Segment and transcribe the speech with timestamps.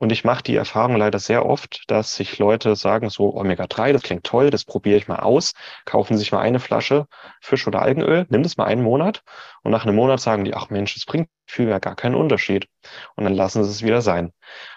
[0.00, 4.02] Und ich mache die Erfahrung leider sehr oft, dass sich Leute sagen, so Omega-3, das
[4.02, 5.52] klingt toll, das probiere ich mal aus,
[5.84, 7.06] kaufen sich mal eine Flasche
[7.42, 9.22] Fisch- oder Algenöl, nimm das mal einen Monat
[9.62, 12.66] und nach einem Monat sagen die, ach Mensch, das bringt ja gar keinen Unterschied.
[13.14, 14.32] Und dann lassen sie es wieder sein.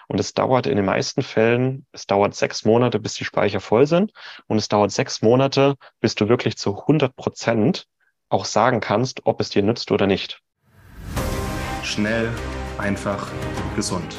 [0.08, 3.86] Und es dauert in den meisten Fällen, es dauert sechs Monate, bis die Speicher voll
[3.86, 4.12] sind
[4.46, 7.86] und es dauert sechs Monate, bis du wirklich zu 100 Prozent
[8.28, 10.42] auch sagen kannst, ob es dir nützt oder nicht.
[11.82, 12.30] Schnell,
[12.76, 13.26] einfach,
[13.74, 14.14] gesund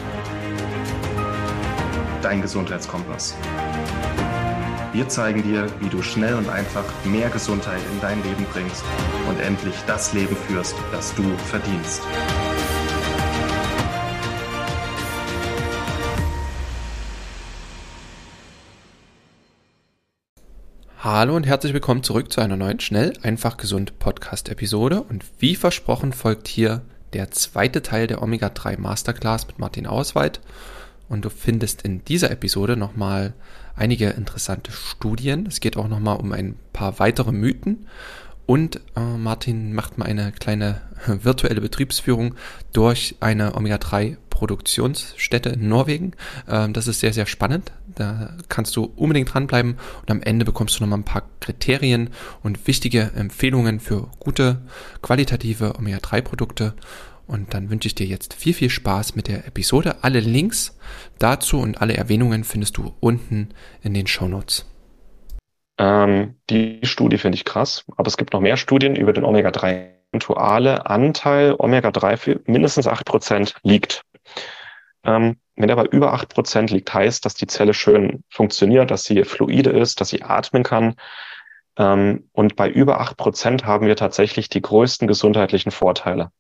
[2.25, 3.35] dein Gesundheitskompass.
[4.91, 8.83] Wir zeigen dir, wie du schnell und einfach mehr Gesundheit in dein Leben bringst
[9.29, 12.01] und endlich das Leben führst, das du verdienst.
[20.97, 25.03] Hallo und herzlich willkommen zurück zu einer neuen Schnell, einfach gesund Podcast-Episode.
[25.03, 26.81] Und wie versprochen folgt hier
[27.13, 30.41] der zweite Teil der Omega-3 Masterclass mit Martin Ausweit
[31.09, 33.33] und du findest in dieser Episode nochmal
[33.75, 35.45] einige interessante Studien.
[35.45, 37.87] Es geht auch nochmal um ein paar weitere Mythen
[38.45, 42.35] und äh, Martin macht mal eine kleine virtuelle Betriebsführung
[42.73, 46.11] durch eine Omega-3 Produktionsstätte in Norwegen.
[46.47, 47.71] Ähm, das ist sehr, sehr spannend.
[47.95, 52.09] Da kannst du unbedingt dranbleiben und am Ende bekommst du nochmal ein paar Kriterien
[52.43, 54.61] und wichtige Empfehlungen für gute,
[55.01, 56.73] qualitative Omega-3 Produkte.
[57.27, 60.03] Und dann wünsche ich dir jetzt viel, viel Spaß mit der Episode.
[60.03, 60.77] Alle Links
[61.19, 63.49] dazu und alle Erwähnungen findest du unten
[63.81, 64.65] in den Show Notes.
[65.77, 69.95] Ähm, die Studie finde ich krass, aber es gibt noch mehr Studien über den Omega-3
[70.15, 74.03] prozentuale Anteil Omega-3 für mindestens acht Prozent liegt.
[75.03, 79.03] Ähm, wenn der bei über acht Prozent liegt, heißt, dass die Zelle schön funktioniert, dass
[79.03, 80.95] sie fluide ist, dass sie atmen kann.
[81.77, 86.31] Ähm, und bei über acht Prozent haben wir tatsächlich die größten gesundheitlichen Vorteile.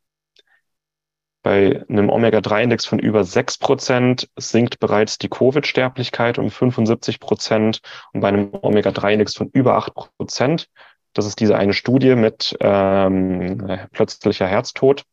[1.45, 7.81] Bei einem Omega-3-Index von über 6 Prozent sinkt bereits die Covid-Sterblichkeit um 75 Prozent
[8.13, 10.69] und bei einem Omega-3-Index von über 8 Prozent,
[11.13, 15.03] das ist diese eine Studie mit ähm, plötzlicher Herztod,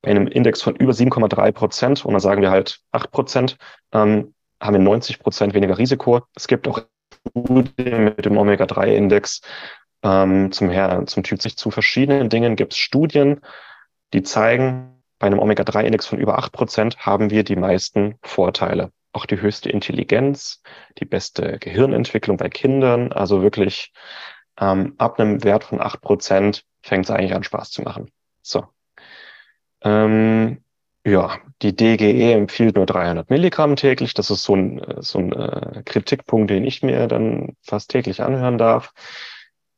[0.00, 3.58] bei einem Index von über 7,3 Prozent, und da sagen wir halt 8 Prozent,
[3.92, 4.32] ähm,
[4.62, 6.22] haben wir 90 Prozent weniger Risiko.
[6.34, 6.86] Es gibt auch
[7.36, 9.42] Studien mit dem Omega-3-Index
[10.04, 12.56] ähm, zum, Her zum Typ sich zu verschiedenen Dingen.
[12.56, 13.42] Gibt es Studien,
[14.14, 18.90] die zeigen, bei einem Omega-3-Index von über acht Prozent haben wir die meisten Vorteile.
[19.12, 20.62] Auch die höchste Intelligenz,
[20.98, 23.12] die beste Gehirnentwicklung bei Kindern.
[23.12, 23.92] Also wirklich
[24.58, 28.10] ähm, ab einem Wert von acht Prozent fängt es eigentlich an Spaß zu machen.
[28.40, 28.64] So.
[29.82, 30.64] Ähm,
[31.04, 34.14] ja, die DGE empfiehlt nur 300 Milligramm täglich.
[34.14, 38.56] Das ist so ein, so ein äh, Kritikpunkt, den ich mir dann fast täglich anhören
[38.56, 38.92] darf.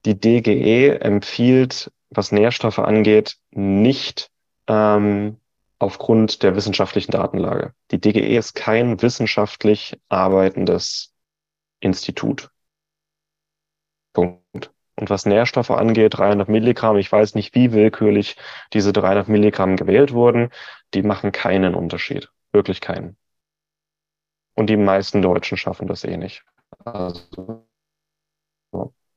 [0.04, 4.31] Die DGE empfiehlt, was Nährstoffe angeht, nicht
[4.66, 5.38] ähm,
[5.78, 7.74] aufgrund der wissenschaftlichen Datenlage.
[7.90, 11.12] Die DGE ist kein wissenschaftlich arbeitendes
[11.80, 12.50] Institut.
[14.12, 14.70] Punkt.
[14.94, 18.36] Und was Nährstoffe angeht, 300 Milligramm, ich weiß nicht, wie willkürlich
[18.72, 20.50] diese 300 Milligramm gewählt wurden,
[20.94, 22.30] die machen keinen Unterschied.
[22.52, 23.16] Wirklich keinen.
[24.54, 26.44] Und die meisten Deutschen schaffen das eh nicht.
[26.84, 27.64] Also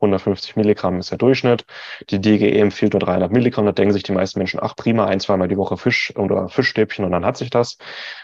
[0.06, 1.66] 150 Milligramm ist der Durchschnitt.
[2.10, 3.66] Die DGE empfiehlt nur 300 Milligramm.
[3.66, 7.06] Da denken sich die meisten Menschen, ach prima, ein, zweimal die Woche Fisch oder Fischstäbchen
[7.06, 7.78] und dann hat sich das.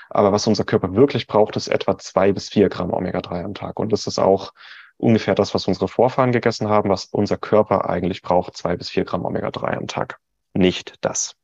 [0.10, 3.80] Aber was unser Körper wirklich braucht, ist etwa zwei bis vier Gramm Omega-3 am Tag.
[3.80, 4.54] Und das ist auch
[4.98, 9.06] ungefähr das, was unsere Vorfahren gegessen haben, was unser Körper eigentlich braucht, zwei bis vier
[9.06, 10.20] Gramm Omega-3 am Tag.
[10.54, 11.36] Nicht das.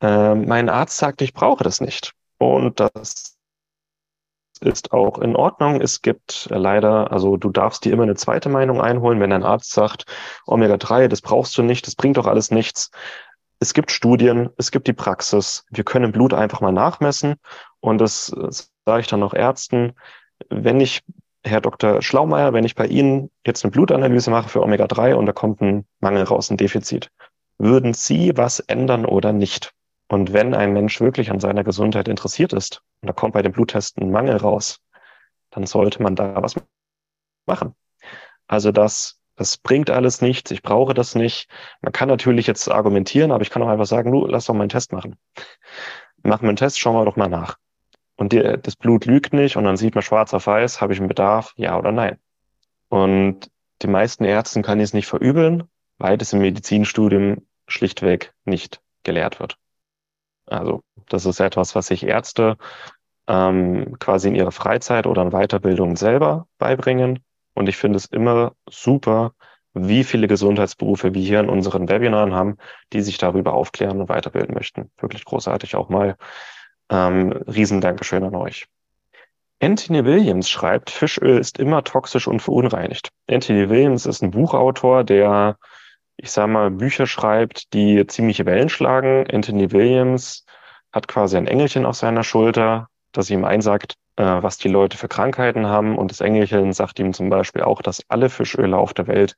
[0.00, 2.12] Äh, mein Arzt sagt, ich brauche das nicht.
[2.38, 3.36] Und das
[4.62, 5.80] ist auch in Ordnung.
[5.80, 9.72] Es gibt leider, also du darfst dir immer eine zweite Meinung einholen, wenn dein Arzt
[9.72, 10.06] sagt,
[10.46, 12.90] Omega-3, das brauchst du nicht, das bringt doch alles nichts.
[13.60, 15.64] Es gibt Studien, es gibt die Praxis.
[15.70, 17.36] Wir können Blut einfach mal nachmessen.
[17.80, 19.92] Und das, das sage ich dann auch Ärzten.
[20.48, 21.02] Wenn ich,
[21.44, 22.02] Herr Dr.
[22.02, 25.86] Schlaumeier, wenn ich bei Ihnen jetzt eine Blutanalyse mache für Omega-3 und da kommt ein
[26.00, 27.10] Mangel raus, ein Defizit,
[27.58, 29.72] würden Sie was ändern oder nicht?
[30.12, 33.52] Und wenn ein Mensch wirklich an seiner Gesundheit interessiert ist und da kommt bei dem
[33.52, 34.78] Bluttest ein Mangel raus,
[35.48, 36.54] dann sollte man da was
[37.46, 37.74] machen.
[38.46, 41.48] Also das, das bringt alles nichts, ich brauche das nicht.
[41.80, 44.64] Man kann natürlich jetzt argumentieren, aber ich kann auch einfach sagen, du, lass doch mal
[44.64, 45.16] einen Test machen.
[46.22, 47.56] Machen wir einen Test, schauen wir doch mal nach.
[48.16, 50.98] Und die, das Blut lügt nicht und dann sieht man schwarz auf weiß, habe ich
[50.98, 52.18] einen Bedarf, ja oder nein.
[52.90, 53.50] Und
[53.80, 59.40] die meisten Ärzten kann ich es nicht verübeln, weil das im Medizinstudium schlichtweg nicht gelehrt
[59.40, 59.56] wird.
[60.46, 62.56] Also das ist etwas, was sich Ärzte
[63.28, 67.20] ähm, quasi in ihrer Freizeit oder in Weiterbildung selber beibringen.
[67.54, 69.32] Und ich finde es immer super,
[69.74, 72.56] wie viele Gesundheitsberufe wir hier in unseren Webinaren haben,
[72.92, 74.90] die sich darüber aufklären und weiterbilden möchten.
[74.98, 76.16] Wirklich großartig auch mal.
[76.90, 78.66] Ähm, Riesendankeschön an euch.
[79.60, 83.10] Anthony Williams schreibt, Fischöl ist immer toxisch und verunreinigt.
[83.28, 85.56] Anthony Williams ist ein Buchautor, der,
[86.16, 89.26] ich sag mal, Bücher schreibt, die ziemliche Wellen schlagen.
[89.30, 90.44] Anthony Williams
[90.92, 95.08] hat quasi ein Engelchen auf seiner Schulter, das ihm einsagt, äh, was die Leute für
[95.08, 95.96] Krankheiten haben.
[95.96, 99.36] Und das Engelchen sagt ihm zum Beispiel auch, dass alle Fischöle auf der Welt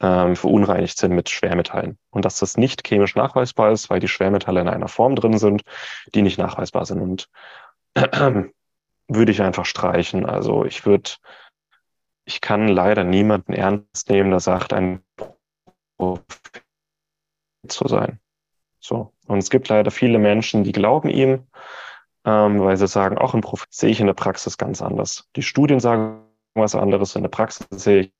[0.00, 1.98] ähm, verunreinigt sind mit Schwermetallen.
[2.10, 5.62] Und dass das nicht chemisch nachweisbar ist, weil die Schwermetalle in einer Form drin sind,
[6.14, 7.00] die nicht nachweisbar sind.
[7.00, 7.28] Und
[9.08, 10.24] würde ich einfach streichen.
[10.24, 11.10] Also ich würde,
[12.24, 15.02] ich kann leider niemanden ernst nehmen, der sagt, ein
[17.68, 18.18] zu sein.
[18.80, 19.12] So.
[19.26, 21.46] Und es gibt leider viele Menschen, die glauben ihm,
[22.24, 25.28] ähm, weil sie sagen, auch ein Prophet sehe ich in der Praxis ganz anders.
[25.36, 26.24] Die Studien sagen
[26.54, 28.10] was anderes, in der Praxis sehe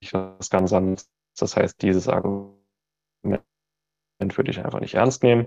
[0.00, 1.08] ich was ganz anderes.
[1.38, 2.62] Das heißt, dieses Argument
[4.18, 5.46] würde ich einfach nicht ernst nehmen.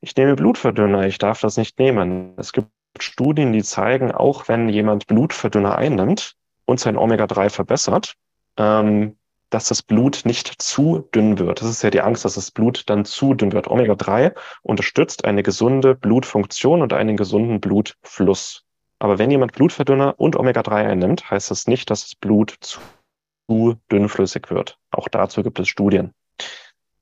[0.00, 2.34] Ich nehme Blutverdünner, ich darf das nicht nehmen.
[2.36, 2.68] Es gibt
[2.98, 6.36] Studien, die zeigen, auch wenn jemand Blutverdünner einnimmt
[6.66, 8.14] und sein Omega-3 verbessert,
[8.56, 9.16] ähm,
[9.52, 11.60] dass das Blut nicht zu dünn wird.
[11.60, 13.68] Das ist ja die Angst, dass das Blut dann zu dünn wird.
[13.68, 18.64] Omega-3 unterstützt eine gesunde Blutfunktion und einen gesunden Blutfluss.
[18.98, 24.50] Aber wenn jemand Blutverdünner und Omega-3 einnimmt, heißt das nicht, dass das Blut zu dünnflüssig
[24.50, 24.78] wird.
[24.90, 26.14] Auch dazu gibt es Studien.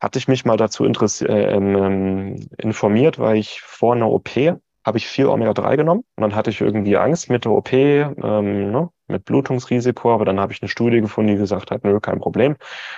[0.00, 4.30] Hatte ich mich mal dazu äh, ähm, informiert, weil ich vor einer OP
[4.84, 8.70] habe ich viel Omega-3 genommen und dann hatte ich irgendwie Angst mit der OP, ähm,
[8.70, 12.20] ne, mit Blutungsrisiko, aber dann habe ich eine Studie gefunden, die gesagt hat, nö, kein
[12.20, 12.56] Problem,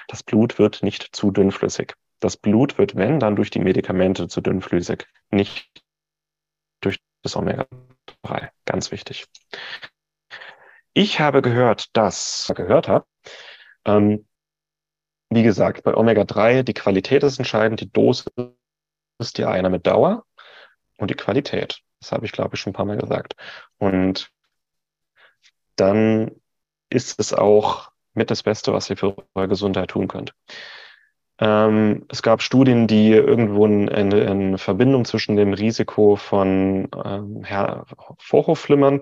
[0.09, 1.95] das Blut wird nicht zu dünnflüssig.
[2.21, 5.83] Das Blut wird, wenn, dann durch die Medikamente zu dünnflüssig, nicht
[6.81, 8.51] durch das Omega-3.
[8.65, 9.27] Ganz wichtig.
[10.95, 13.07] Ich habe gehört, dass, gehört habe,
[13.87, 14.27] ähm,
[15.31, 18.27] wie gesagt, bei Omega-3 die Qualität ist entscheidend, die Dosis
[19.19, 20.25] ist die eine mit Dauer
[21.03, 21.81] und die Qualität.
[22.01, 23.35] Das habe ich, glaube ich, schon ein paar Mal gesagt.
[23.79, 24.31] Und
[25.77, 26.31] dann
[26.91, 30.33] ist es auch mit das Beste, was ihr für eure Gesundheit tun könnt.
[31.39, 37.45] Ähm, es gab Studien, die irgendwo eine, eine, Verbindung zwischen dem Risiko von ähm,
[38.19, 39.01] Vorhofflimmern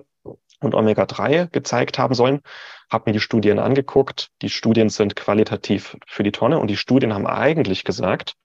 [0.59, 2.41] und Omega-3 gezeigt haben sollen.
[2.89, 4.29] Habe mir die Studien angeguckt.
[4.41, 8.35] Die Studien sind qualitativ für die Tonne und die Studien haben eigentlich gesagt,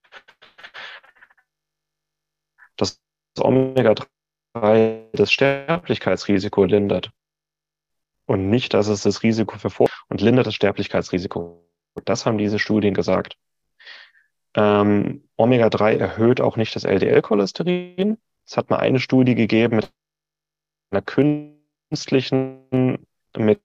[2.77, 3.01] dass
[3.41, 7.11] Omega-3 das Sterblichkeitsrisiko lindert.
[8.27, 11.65] Und nicht, dass es das Risiko für Vor- und lindert das Sterblichkeitsrisiko.
[12.05, 13.37] Das haben diese Studien gesagt.
[14.55, 18.19] Ähm, Omega-3 erhöht auch nicht das LDL-Cholesterin.
[18.47, 19.93] Es hat mal eine Studie gegeben mit
[20.91, 23.07] einer künstlichen,
[23.37, 23.61] mit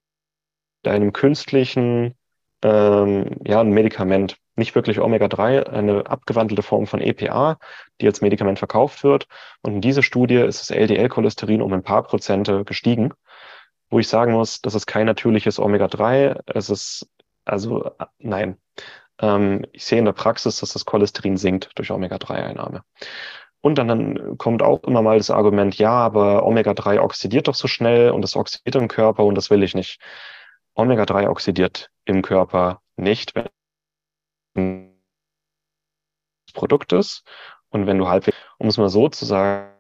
[0.86, 2.16] einem künstlichen,
[2.64, 7.58] ähm, ja, ein Medikament, nicht wirklich Omega-3, eine abgewandelte Form von EPA,
[8.00, 9.28] die als Medikament verkauft wird.
[9.62, 13.14] Und in dieser Studie ist das LDL-Cholesterin um ein paar Prozente gestiegen,
[13.90, 16.42] wo ich sagen muss, das ist kein natürliches Omega-3.
[16.46, 17.08] Es ist,
[17.46, 18.58] also, nein.
[19.20, 22.84] Ähm, ich sehe in der Praxis, dass das Cholesterin sinkt durch Omega-3-Einnahme.
[23.62, 27.68] Und dann, dann kommt auch immer mal das Argument, ja, aber Omega-3 oxidiert doch so
[27.68, 30.00] schnell und das oxidiert im Körper und das will ich nicht.
[30.74, 33.48] Omega-3 oxidiert im Körper nicht, wenn
[36.54, 37.24] Produktes.
[37.70, 39.72] Und wenn du halbwegs, um es mal so zu sagen,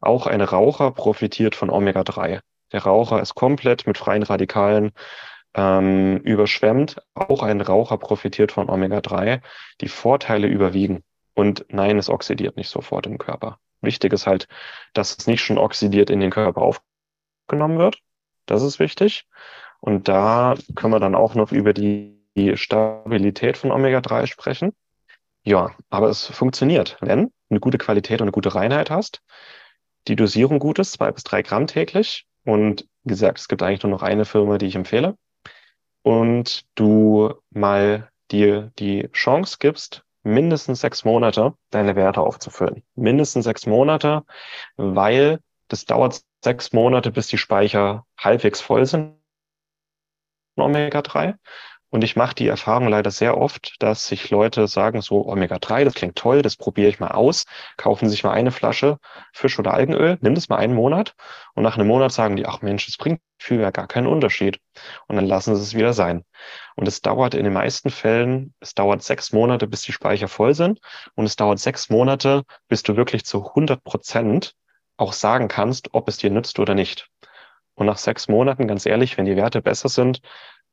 [0.00, 2.40] auch ein Raucher profitiert von Omega-3.
[2.72, 4.92] Der Raucher ist komplett mit freien Radikalen
[5.54, 7.00] ähm, überschwemmt.
[7.14, 9.40] Auch ein Raucher profitiert von Omega-3.
[9.80, 11.02] Die Vorteile überwiegen.
[11.34, 13.58] Und nein, es oxidiert nicht sofort im Körper.
[13.80, 14.48] Wichtig ist halt,
[14.92, 17.98] dass es nicht schon oxidiert in den Körper aufgenommen wird.
[18.46, 19.26] Das ist wichtig.
[19.80, 24.72] Und da können wir dann auch noch über die die Stabilität von Omega-3 sprechen.
[25.44, 29.20] Ja, aber es funktioniert, wenn du eine gute Qualität und eine gute Reinheit hast,
[30.08, 32.26] die Dosierung gut ist, zwei bis drei Gramm täglich.
[32.44, 35.16] Und wie gesagt, es gibt eigentlich nur noch eine Firma, die ich empfehle.
[36.02, 42.82] Und du mal dir die Chance gibst, mindestens sechs Monate deine Werte aufzufüllen.
[42.94, 44.24] Mindestens sechs Monate,
[44.76, 49.14] weil das dauert sechs Monate, bis die Speicher halbwegs voll sind.
[50.56, 51.34] Omega-3.
[51.94, 55.94] Und ich mache die Erfahrung leider sehr oft, dass sich Leute sagen, so Omega-3, das
[55.94, 57.44] klingt toll, das probiere ich mal aus,
[57.76, 58.98] kaufen sich mal eine Flasche
[59.32, 61.14] Fisch- oder Algenöl, nimm das mal einen Monat
[61.54, 64.58] und nach einem Monat sagen die, ach Mensch, das bringt für ja gar keinen Unterschied.
[65.06, 66.24] Und dann lassen sie es wieder sein.
[66.74, 70.56] Und es dauert in den meisten Fällen, es dauert sechs Monate, bis die Speicher voll
[70.56, 70.80] sind
[71.14, 74.56] und es dauert sechs Monate, bis du wirklich zu 100 Prozent
[74.96, 77.08] auch sagen kannst, ob es dir nützt oder nicht.
[77.76, 80.20] Und nach sechs Monaten, ganz ehrlich, wenn die Werte besser sind,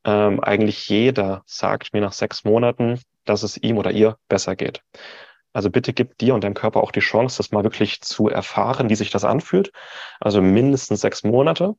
[0.05, 4.81] ähm, eigentlich jeder sagt mir nach sechs Monaten, dass es ihm oder ihr besser geht.
[5.53, 8.89] Also bitte gib dir und deinem Körper auch die Chance, das mal wirklich zu erfahren,
[8.89, 9.71] wie sich das anfühlt.
[10.19, 11.75] Also mindestens sechs Monate.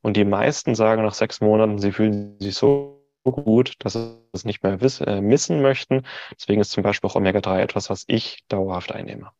[0.00, 4.44] Und die meisten sagen nach sechs Monaten, sie fühlen sich so gut, dass sie es
[4.44, 6.06] nicht mehr wiss, äh, missen möchten.
[6.32, 9.30] Deswegen ist zum Beispiel auch Omega-3 etwas, was ich dauerhaft einnehme.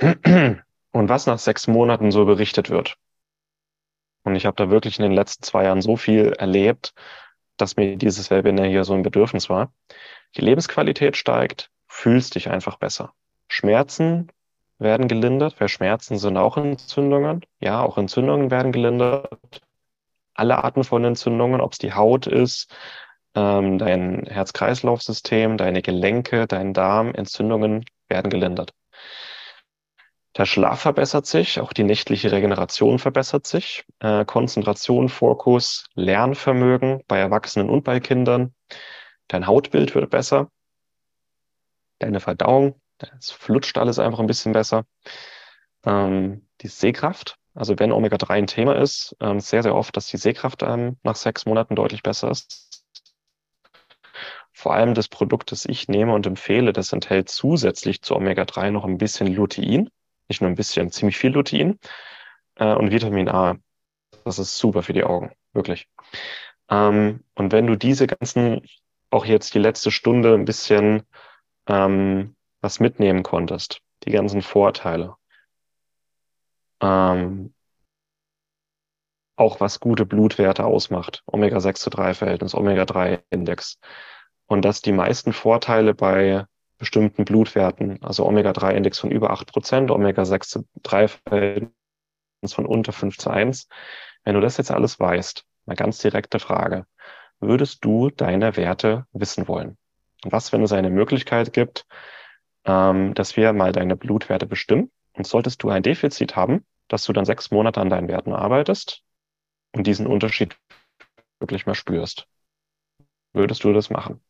[0.00, 2.96] Und was nach sechs Monaten so berichtet wird.
[4.24, 6.94] Und ich habe da wirklich in den letzten zwei Jahren so viel erlebt,
[7.60, 9.72] dass mir dieses Webinar hier so ein Bedürfnis war.
[10.36, 13.12] Die Lebensqualität steigt, fühlst dich einfach besser.
[13.48, 14.28] Schmerzen
[14.78, 17.44] werden gelindert, weil Schmerzen sind auch Entzündungen.
[17.60, 19.28] Ja, auch Entzündungen werden gelindert.
[20.34, 22.72] Alle Arten von Entzündungen, ob es die Haut ist,
[23.34, 28.72] ähm, dein Herz-Kreislauf-System, deine Gelenke, dein Darm, Entzündungen werden gelindert.
[30.38, 37.18] Der Schlaf verbessert sich, auch die nächtliche Regeneration verbessert sich, äh, Konzentration, Fokus, Lernvermögen bei
[37.18, 38.54] Erwachsenen und bei Kindern.
[39.26, 40.48] Dein Hautbild wird besser,
[41.98, 42.80] deine Verdauung,
[43.18, 44.86] es flutscht alles einfach ein bisschen besser.
[45.84, 50.18] Ähm, die Sehkraft, also wenn Omega-3 ein Thema ist, ähm, sehr, sehr oft, dass die
[50.18, 52.84] Sehkraft ähm, nach sechs Monaten deutlich besser ist.
[54.52, 58.84] Vor allem das Produkt, das ich nehme und empfehle, das enthält zusätzlich zu Omega-3 noch
[58.84, 59.90] ein bisschen Lutein
[60.28, 61.78] nicht nur ein bisschen, ziemlich viel Lutein
[62.56, 63.56] äh, und Vitamin A.
[64.24, 65.88] Das ist super für die Augen, wirklich.
[66.70, 68.62] Ähm, und wenn du diese ganzen,
[69.10, 71.02] auch jetzt die letzte Stunde ein bisschen
[71.66, 75.14] ähm, was mitnehmen konntest, die ganzen Vorteile,
[76.80, 77.54] ähm,
[79.36, 83.78] auch was gute Blutwerte ausmacht, Omega-6 zu 3 Verhältnis, Omega-3 Index.
[84.46, 86.46] Und dass die meisten Vorteile bei
[86.78, 91.72] bestimmten Blutwerten, also Omega-3-Index von über 8%, Omega-6 zu 3 Verhältnis
[92.52, 93.68] von unter 5 zu 1.
[94.24, 96.86] Wenn du das jetzt alles weißt, eine ganz direkte Frage,
[97.40, 99.76] würdest du deine Werte wissen wollen?
[100.24, 101.86] Was, wenn es eine Möglichkeit gibt,
[102.64, 104.90] ähm, dass wir mal deine Blutwerte bestimmen?
[105.12, 109.02] Und solltest du ein Defizit haben, dass du dann sechs Monate an deinen Werten arbeitest
[109.72, 110.56] und diesen Unterschied
[111.40, 112.28] wirklich mal spürst,
[113.32, 114.20] würdest du das machen?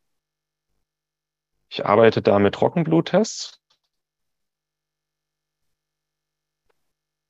[1.71, 3.61] Ich arbeite da mit Trockenbluttests.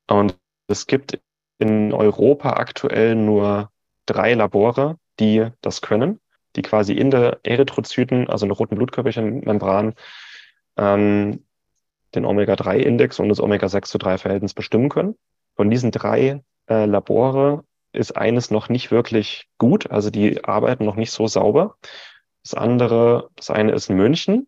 [0.07, 1.19] Und es gibt
[1.59, 3.71] in Europa aktuell nur
[4.05, 6.19] drei Labore, die das können,
[6.55, 9.93] die quasi in der Erythrozyten, also in der roten Blutkörperchenmembran,
[10.77, 11.45] ähm,
[12.15, 15.15] den Omega-3-Index und das Omega-6 zu 3-Verhältnis bestimmen können.
[15.55, 20.95] Von diesen drei äh, Labore ist eines noch nicht wirklich gut, also die arbeiten noch
[20.95, 21.75] nicht so sauber.
[22.49, 24.47] Das andere, das eine ist in München,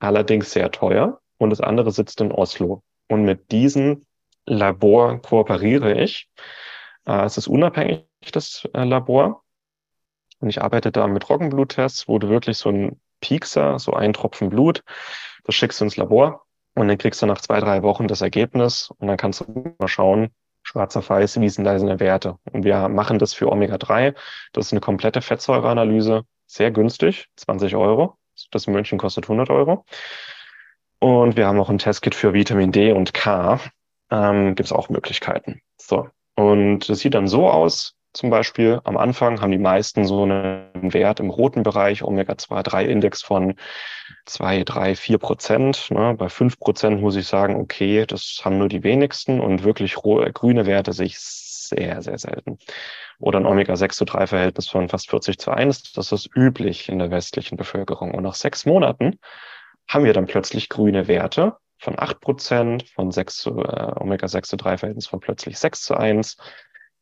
[0.00, 1.20] allerdings sehr teuer.
[1.38, 2.82] Und das andere sitzt in Oslo.
[3.08, 4.04] Und mit diesem
[4.44, 6.28] Labor kooperiere ich.
[7.04, 9.44] Äh, es ist unabhängig, das äh, Labor.
[10.40, 14.50] Und ich arbeite da mit Roggenbluttests, wo du wirklich so ein Piekser, so ein Tropfen
[14.50, 14.82] Blut,
[15.44, 18.90] das schickst du ins Labor und dann kriegst du nach zwei, drei Wochen das Ergebnis
[18.98, 20.34] und dann kannst du mal schauen,
[20.66, 22.38] schwarz auf weiß, wie sind da Werte.
[22.52, 24.14] Und wir machen das für Omega-3.
[24.52, 28.18] Das ist eine komplette Fettsäureanalyse, sehr günstig, 20 Euro.
[28.50, 29.84] Das in München kostet 100 Euro.
[30.98, 33.60] Und wir haben auch ein Testkit für Vitamin D und K.
[34.10, 35.60] Ähm, Gibt es auch Möglichkeiten.
[35.80, 36.08] So.
[36.34, 40.92] Und es sieht dann so aus, zum Beispiel am Anfang haben die meisten so einen
[40.92, 43.54] Wert im roten Bereich, Omega-2-3-Index von
[44.24, 45.90] 2, 3, 4 Prozent.
[45.90, 46.14] Ne?
[46.18, 50.66] Bei 5 Prozent muss ich sagen, okay, das haben nur die wenigsten und wirklich grüne
[50.66, 52.58] Werte sehe ich sehr, sehr selten.
[53.18, 55.92] Oder ein Omega-6-3-Verhältnis von fast 40 zu 1.
[55.92, 58.12] Das ist üblich in der westlichen Bevölkerung.
[58.14, 59.18] Und nach sechs Monaten
[59.88, 65.20] haben wir dann plötzlich grüne Werte von 8 Prozent, von 6 zu, äh, Omega-6-3-Verhältnis von
[65.20, 66.36] plötzlich 6 zu 1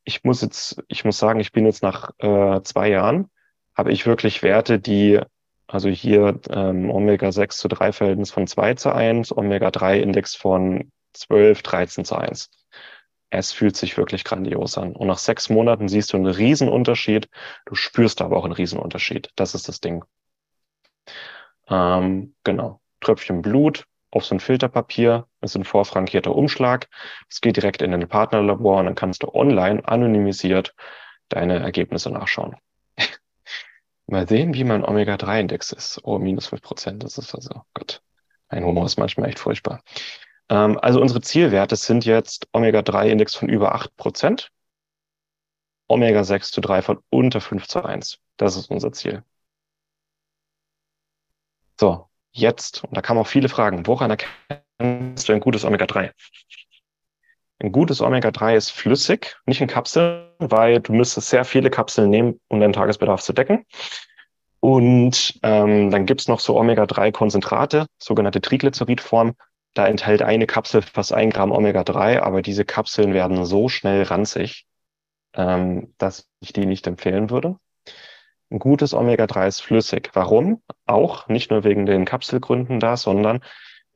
[0.05, 3.31] ich muss jetzt, ich muss sagen, ich bin jetzt nach äh, zwei Jahren,
[3.75, 5.21] habe ich wirklich Werte, die,
[5.67, 12.05] also hier ähm, Omega-6 zu 3 Verhältnis von 2 zu 1, Omega-3-Index von 12, 13
[12.05, 12.51] zu 1.
[13.31, 14.95] Es fühlt sich wirklich grandios an.
[14.95, 17.29] Und nach sechs Monaten siehst du einen Riesenunterschied.
[17.67, 19.31] Du spürst aber auch einen Riesenunterschied.
[19.35, 20.05] Das ist das Ding.
[21.69, 22.81] Ähm, genau.
[23.01, 25.27] Tröpfchen Blut, auf so ein Filterpapier.
[25.41, 26.89] Das ist ein vorfrankierter Umschlag.
[27.29, 30.75] Es geht direkt in ein Partnerlabor und dann kannst du online anonymisiert
[31.29, 32.57] deine Ergebnisse nachschauen.
[34.07, 36.01] Mal sehen, wie mein Omega-3-Index ist.
[36.05, 37.03] Oh, minus fünf Prozent.
[37.03, 38.03] Das ist also, Gott,
[38.49, 39.83] ein Humor ist manchmal echt furchtbar.
[40.49, 44.51] Ähm, also unsere Zielwerte sind jetzt Omega-3-Index von über acht Prozent,
[45.89, 48.19] Omega-6 zu 3 von unter 5 zu 1.
[48.37, 49.25] Das ist unser Ziel.
[51.79, 56.11] So, jetzt, und da kamen auch viele Fragen, woran erkennst du ein gutes Omega-3?
[57.61, 62.41] Ein gutes Omega-3 ist flüssig, nicht in Kapseln, weil du müsstest sehr viele Kapseln nehmen,
[62.49, 63.65] um deinen Tagesbedarf zu decken.
[64.61, 69.35] Und ähm, dann gibt's noch so Omega-3-Konzentrate, sogenannte Triglyceridform.
[69.75, 74.67] Da enthält eine Kapsel fast ein Gramm Omega-3, aber diese Kapseln werden so schnell ranzig,
[75.35, 77.57] ähm, dass ich die nicht empfehlen würde.
[78.55, 80.11] Ein gutes Omega-3 ist flüssig.
[80.13, 80.63] Warum?
[80.87, 83.43] Auch nicht nur wegen den Kapselgründen da, sondern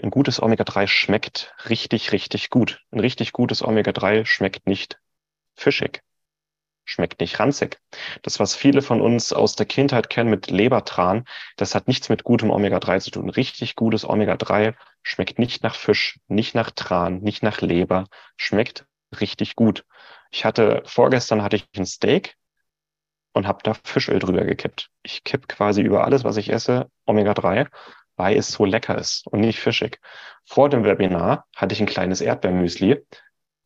[0.03, 2.83] ein gutes Omega-3 schmeckt richtig, richtig gut.
[2.91, 4.99] Ein richtig gutes Omega-3 schmeckt nicht
[5.55, 6.03] fischig
[6.85, 7.79] schmeckt nicht ranzig.
[8.23, 11.25] Das, was viele von uns aus der Kindheit kennen mit Lebertran,
[11.57, 13.31] das hat nichts mit gutem Omega-3 zu tun.
[13.31, 18.87] Richtig gutes Omega-3 schmeckt nicht nach Fisch, nicht nach Tran, nicht nach Leber, schmeckt
[19.21, 19.85] richtig gut.
[20.33, 22.38] Ich hatte, vorgestern hatte ich ein Steak
[23.33, 24.91] und habe da Fischöl drüber gekippt.
[25.03, 27.69] Ich kipp quasi über alles, was ich esse, Omega-3,
[28.17, 30.01] weil es so lecker ist und nicht fischig.
[30.45, 33.05] Vor dem Webinar hatte ich ein kleines Erdbeermüsli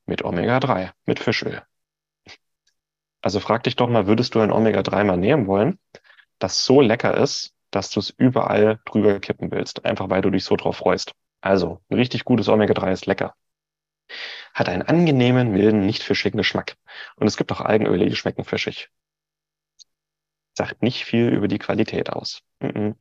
[0.06, 1.62] mit Omega-3, mit Fischöl.
[3.22, 5.78] Also frag dich doch mal, würdest du ein Omega-3 mal nehmen wollen,
[6.38, 10.44] das so lecker ist, dass du es überall drüber kippen willst, einfach weil du dich
[10.44, 11.12] so drauf freust.
[11.40, 13.34] Also, ein richtig gutes Omega-3 ist lecker.
[14.54, 16.76] Hat einen angenehmen, milden, nicht fischigen Geschmack.
[17.16, 18.90] Und es gibt auch Algenöle, die schmecken fischig.
[20.54, 22.42] Sagt nicht viel über die Qualität aus.
[22.60, 22.94] Mm -mm.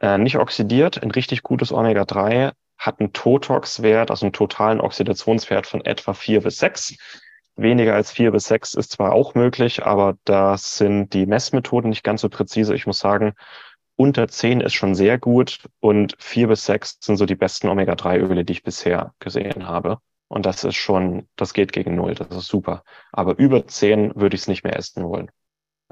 [0.00, 5.84] Äh, nicht oxidiert, ein richtig gutes Omega-3 hat einen Totox-Wert, also einen totalen Oxidationswert von
[5.84, 6.96] etwa vier bis sechs.
[7.56, 12.04] Weniger als vier bis sechs ist zwar auch möglich, aber das sind die Messmethoden nicht
[12.04, 12.74] ganz so präzise.
[12.74, 13.32] Ich muss sagen,
[13.96, 18.44] unter zehn ist schon sehr gut und vier bis sechs sind so die besten Omega-3-Öle,
[18.44, 19.98] die ich bisher gesehen habe.
[20.28, 22.82] Und das ist schon, das geht gegen null, das ist super.
[23.12, 25.30] Aber über zehn würde ich es nicht mehr essen wollen.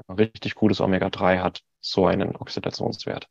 [0.09, 3.27] Richtig gutes Omega-3 hat so einen Oxidationswert.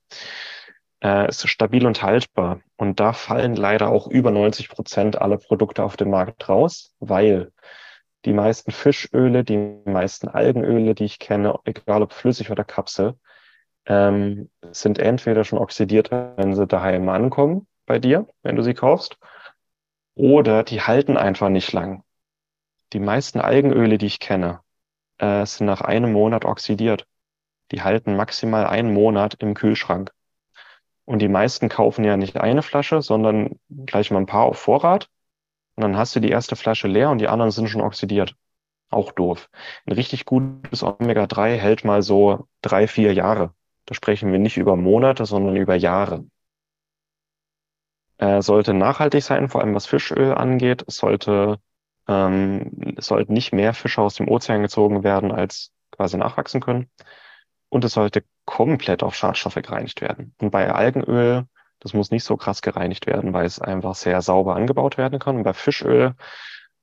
[1.02, 2.61] Äh, ist stabil und haltbar.
[2.76, 7.52] Und da fallen leider auch über 90 Prozent aller Produkte auf den Markt raus, weil
[8.25, 13.18] die meisten Fischöle, die meisten Algenöle, die ich kenne, egal ob flüssig oder Kapsel,
[13.87, 19.18] ähm, sind entweder schon oxidiert, wenn sie daheim ankommen bei dir, wenn du sie kaufst,
[20.14, 22.02] oder die halten einfach nicht lang.
[22.92, 24.61] Die meisten Algenöle, die ich kenne,
[25.18, 27.06] äh, sind nach einem Monat oxidiert.
[27.73, 30.12] Die halten maximal einen Monat im Kühlschrank.
[31.04, 35.08] Und die meisten kaufen ja nicht eine Flasche, sondern gleich mal ein paar auf Vorrat
[35.76, 38.36] und dann hast du die erste Flasche leer und die anderen sind schon oxidiert.
[38.91, 39.50] Auch doof.
[39.86, 43.54] Ein richtig gutes Omega-3 hält mal so drei, vier Jahre.
[43.86, 46.25] Da sprechen wir nicht über Monate, sondern über Jahre.
[48.19, 50.84] Er sollte nachhaltig sein, vor allem was Fischöl angeht.
[50.86, 51.58] Es sollte,
[52.08, 56.90] ähm, es sollten nicht mehr Fische aus dem Ozean gezogen werden, als quasi nachwachsen können.
[57.69, 60.34] Und es sollte komplett auf Schadstoffe gereinigt werden.
[60.40, 61.47] Und bei Algenöl
[61.84, 65.36] das muss nicht so krass gereinigt werden, weil es einfach sehr sauber angebaut werden kann.
[65.36, 66.14] Und bei Fischöl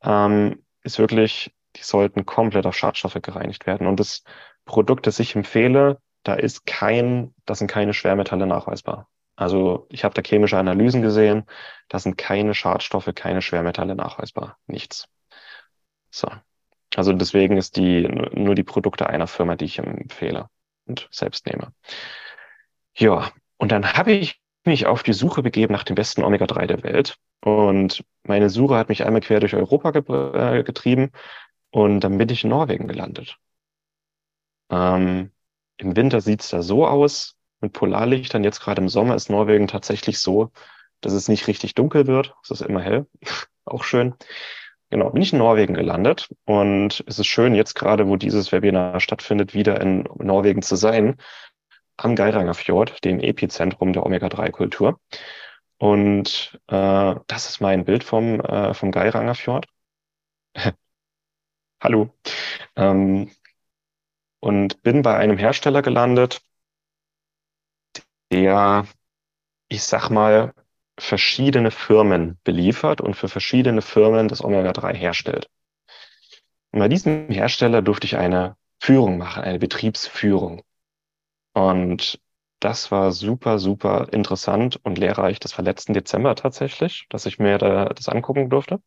[0.03, 3.87] ähm, ist wirklich, die sollten komplett auf Schadstoffe gereinigt werden.
[3.87, 4.23] Und das
[4.63, 9.09] Produkt, das ich empfehle, da ist kein, da sind keine Schwermetalle nachweisbar.
[9.35, 11.45] Also ich habe da chemische Analysen gesehen,
[11.89, 14.57] da sind keine Schadstoffe, keine Schwermetalle nachweisbar.
[14.67, 15.07] Nichts.
[16.09, 16.29] So.
[16.95, 20.49] Also deswegen ist die nur die Produkte einer Firma, die ich empfehle
[20.85, 21.73] und selbst nehme.
[22.95, 26.83] Ja, und dann habe ich mich auf die Suche begeben nach dem besten Omega-3 der
[26.83, 27.17] Welt.
[27.43, 30.03] Und meine Suche hat mich einmal quer durch Europa ge
[30.59, 31.11] äh, getrieben
[31.71, 33.37] und dann bin ich in Norwegen gelandet.
[34.69, 35.31] Ähm,
[35.77, 38.43] Im Winter sieht's da so aus mit Polarlichtern.
[38.43, 40.51] Jetzt gerade im Sommer ist Norwegen tatsächlich so,
[41.01, 42.35] dass es nicht richtig dunkel wird.
[42.43, 43.07] Es ist immer hell.
[43.65, 44.15] Auch schön.
[44.89, 48.99] Genau, bin ich in Norwegen gelandet und es ist schön, jetzt gerade, wo dieses Webinar
[48.99, 51.15] stattfindet, wieder in Norwegen zu sein
[51.95, 54.99] am Geiranger Fjord, dem Epizentrum der Omega-3-Kultur.
[55.77, 59.67] Und äh, das ist mein Bild vom, äh, vom Geiranger Fjord.
[61.81, 62.13] Hallo.
[62.75, 63.31] Ähm,
[64.39, 66.41] und bin bei einem Hersteller gelandet,
[68.31, 68.87] der,
[69.67, 70.53] ich sag mal,
[70.97, 75.49] verschiedene Firmen beliefert und für verschiedene Firmen das Omega-3 herstellt.
[76.71, 80.63] Und bei diesem Hersteller durfte ich eine Führung machen, eine Betriebsführung.
[81.53, 82.19] Und
[82.59, 85.39] das war super, super interessant und lehrreich.
[85.39, 88.81] Das war letzten Dezember tatsächlich, dass ich mir da, das angucken durfte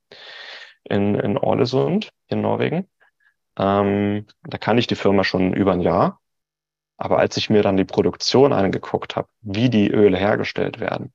[0.85, 2.89] in, in Orlesund in Norwegen.
[3.59, 6.21] Ähm, da kann ich die Firma schon über ein Jahr.
[6.97, 11.13] Aber als ich mir dann die Produktion angeguckt habe, wie die Öle hergestellt werden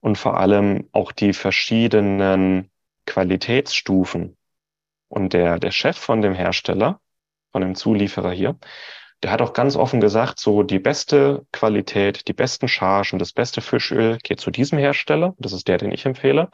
[0.00, 2.70] und vor allem auch die verschiedenen
[3.06, 4.36] Qualitätsstufen
[5.08, 7.00] und der, der Chef von dem Hersteller,
[7.52, 8.56] von dem Zulieferer hier,
[9.24, 13.62] der hat auch ganz offen gesagt, so die beste Qualität, die besten Chargen, das beste
[13.62, 15.34] Fischöl geht zu diesem Hersteller.
[15.38, 16.50] Das ist der, den ich empfehle.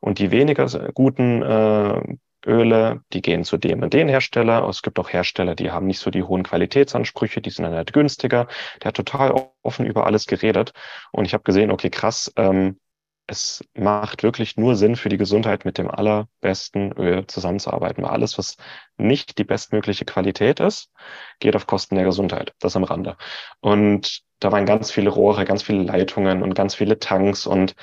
[0.00, 4.66] Und die weniger guten äh, Öle, die gehen zu dem und den Hersteller.
[4.68, 7.92] Es gibt auch Hersteller, die haben nicht so die hohen Qualitätsansprüche, die sind dann halt
[7.92, 8.46] günstiger.
[8.82, 10.72] Der hat total offen über alles geredet.
[11.12, 12.78] Und ich habe gesehen, okay, krass, ähm,
[13.26, 18.02] es macht wirklich nur Sinn für die Gesundheit, mit dem allerbesten Öl zusammenzuarbeiten.
[18.02, 18.56] Weil alles, was
[18.96, 20.90] nicht die bestmögliche Qualität ist,
[21.38, 22.54] geht auf Kosten der Gesundheit.
[22.58, 23.16] Das am Rande.
[23.60, 27.76] Und da waren ganz viele Rohre, ganz viele Leitungen und ganz viele Tanks und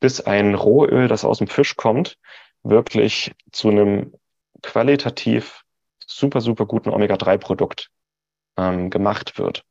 [0.00, 2.18] bis ein Rohöl, das aus dem Fisch kommt,
[2.62, 4.14] wirklich zu einem
[4.62, 5.62] qualitativ
[6.06, 7.90] super, super guten Omega-3-Produkt
[8.56, 9.64] ähm, gemacht wird.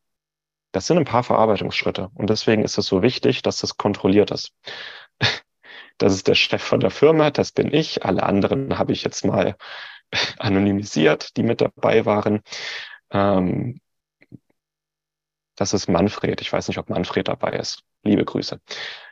[0.71, 4.53] Das sind ein paar Verarbeitungsschritte und deswegen ist es so wichtig, dass das kontrolliert ist.
[5.99, 8.05] Das ist der Chef von der Firma, das bin ich.
[8.05, 9.57] Alle anderen habe ich jetzt mal
[10.37, 12.41] anonymisiert, die mit dabei waren.
[13.09, 13.79] Ähm,
[15.55, 16.39] das ist Manfred.
[16.41, 17.83] Ich weiß nicht, ob Manfred dabei ist.
[18.03, 18.61] Liebe Grüße.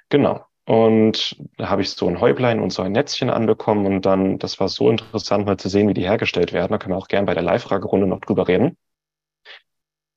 [0.10, 0.46] Genau.
[0.66, 4.60] Und da habe ich so ein Häublein und so ein Netzchen anbekommen und dann, das
[4.60, 6.72] war so interessant, mal zu sehen, wie die hergestellt werden.
[6.72, 8.76] Da können wir auch gern bei der Live-Fragerunde noch drüber reden.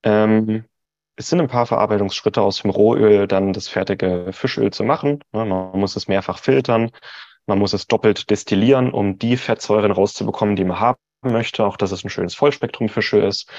[0.02, 0.64] Ähm,
[1.16, 5.22] es sind ein paar Verarbeitungsschritte aus dem Rohöl, dann das fertige Fischöl zu machen.
[5.32, 6.90] Man muss es mehrfach filtern.
[7.46, 11.64] Man muss es doppelt destillieren, um die Fettsäuren rauszubekommen, die man haben möchte.
[11.64, 13.50] Auch, dass es ein schönes Vollspektrum-Fischöl ist.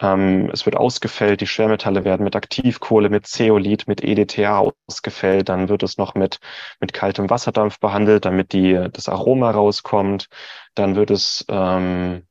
[0.00, 5.48] Ähm, es wird ausgefällt, die Schwermetalle werden mit Aktivkohle, mit Zeolit, mit EDTA ausgefällt.
[5.48, 6.38] Dann wird es noch mit,
[6.80, 10.28] mit kaltem Wasserdampf behandelt, damit die, das Aroma rauskommt.
[10.74, 12.22] Dann wird es ähm,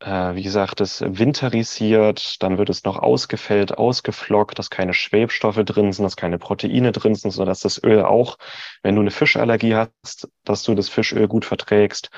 [0.00, 5.92] äh, wie gesagt, es winterisiert, dann wird es noch ausgefällt, ausgeflockt, dass keine Schwebstoffe drin
[5.92, 8.38] sind, dass keine Proteine drin sind, sondern dass das Öl auch,
[8.82, 12.10] wenn du eine Fischallergie hast, dass du das Fischöl gut verträgst.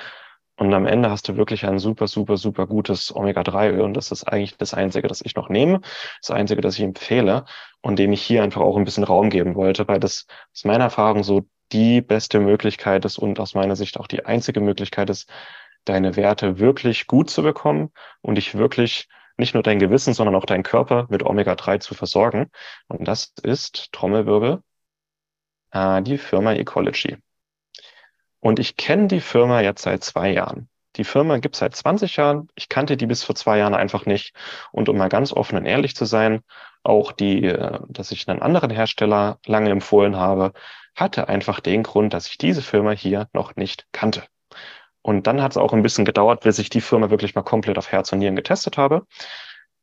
[0.57, 3.81] Und am Ende hast du wirklich ein super, super, super gutes Omega-3-Öl.
[3.81, 5.81] Und das ist eigentlich das Einzige, das ich noch nehme.
[6.21, 7.47] Das Einzige, das ich empfehle
[7.81, 10.85] und dem ich hier einfach auch ein bisschen Raum geben wollte, weil das aus meiner
[10.85, 15.29] Erfahrung so die beste Möglichkeit ist und aus meiner Sicht auch die einzige Möglichkeit ist,
[15.85, 20.45] deine Werte wirklich gut zu bekommen und dich wirklich nicht nur dein Gewissen, sondern auch
[20.45, 22.51] dein Körper mit Omega-3 zu versorgen.
[22.89, 24.63] Und das ist, Trommelwirbel,
[25.73, 27.17] äh, die Firma Ecology.
[28.43, 30.69] Und ich kenne die Firma jetzt seit zwei Jahren.
[30.97, 32.49] Die Firma gibt es seit 20 Jahren.
[32.57, 34.35] Ich kannte die bis vor zwei Jahren einfach nicht.
[34.73, 36.43] Und um mal ganz offen und ehrlich zu sein,
[36.83, 40.53] auch die, äh, dass ich einen anderen Hersteller lange empfohlen habe,
[40.97, 44.25] hatte einfach den Grund, dass ich diese Firma hier noch nicht kannte.
[45.03, 47.79] Und dann hat es auch ein bisschen gedauert, bis ich die Firma wirklich mal komplett
[47.79, 49.07] auf Herz und Nieren getestet habe.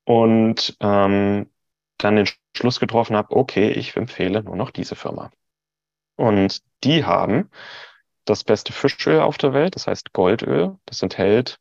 [0.04, 1.50] Und ähm,
[1.98, 5.32] dann den Schluss getroffen habe, okay, ich empfehle nur noch diese Firma.
[6.18, 7.50] Und die haben
[8.30, 10.78] das beste Fischöl auf der Welt, das heißt Goldöl.
[10.86, 11.60] Das enthält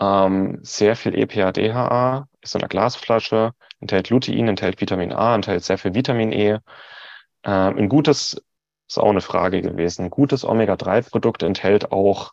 [0.00, 5.78] ähm, sehr viel EPA-DHA, ist in einer Glasflasche, enthält Lutein, enthält Vitamin A, enthält sehr
[5.78, 6.58] viel Vitamin E.
[7.44, 8.42] Ähm, ein gutes,
[8.88, 12.32] ist auch eine Frage gewesen, ein gutes Omega-3-Produkt enthält auch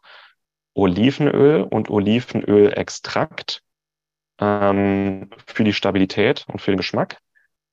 [0.74, 3.64] Olivenöl und Olivenölextrakt
[4.40, 7.20] ähm, für die Stabilität und für den Geschmack.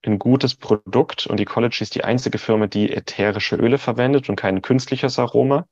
[0.07, 4.61] Ein gutes Produkt und Ecology ist die einzige Firma, die ätherische Öle verwendet und kein
[4.61, 5.67] künstliches Aroma,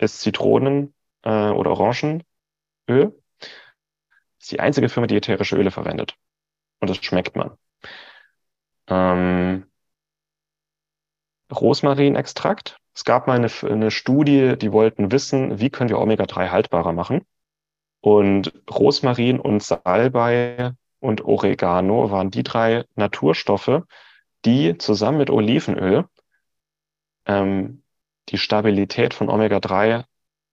[0.00, 2.24] ist Zitronen- äh, oder Orangenöl.
[4.38, 6.16] Ist die einzige Firma, die ätherische Öle verwendet.
[6.80, 7.56] Und das schmeckt man.
[8.88, 9.66] Ähm,
[11.52, 16.92] Rosmarinextrakt es gab mal eine, eine Studie, die wollten wissen, wie können wir Omega-3 haltbarer
[16.92, 17.24] machen.
[18.00, 23.82] Und Rosmarin und Salbei und Oregano waren die drei Naturstoffe,
[24.44, 26.06] die zusammen mit Olivenöl
[27.26, 27.82] ähm,
[28.30, 30.04] die Stabilität von Omega-3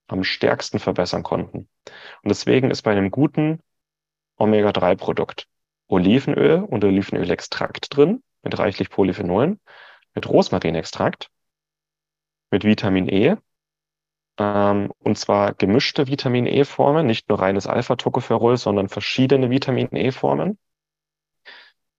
[0.08, 1.68] am stärksten verbessern konnten.
[2.22, 3.60] Und deswegen ist bei einem guten
[4.36, 5.46] Omega-3-Produkt
[5.88, 9.60] Olivenöl und Olivenölextrakt drin, mit reichlich Polyphenolen,
[10.14, 11.30] mit Rosmarinextrakt
[12.50, 13.36] mit Vitamin E.
[14.38, 20.58] Ähm, und zwar gemischte Vitamin E-Formen, nicht nur reines Alpha-Tocopherol, sondern verschiedene Vitamin E-Formen.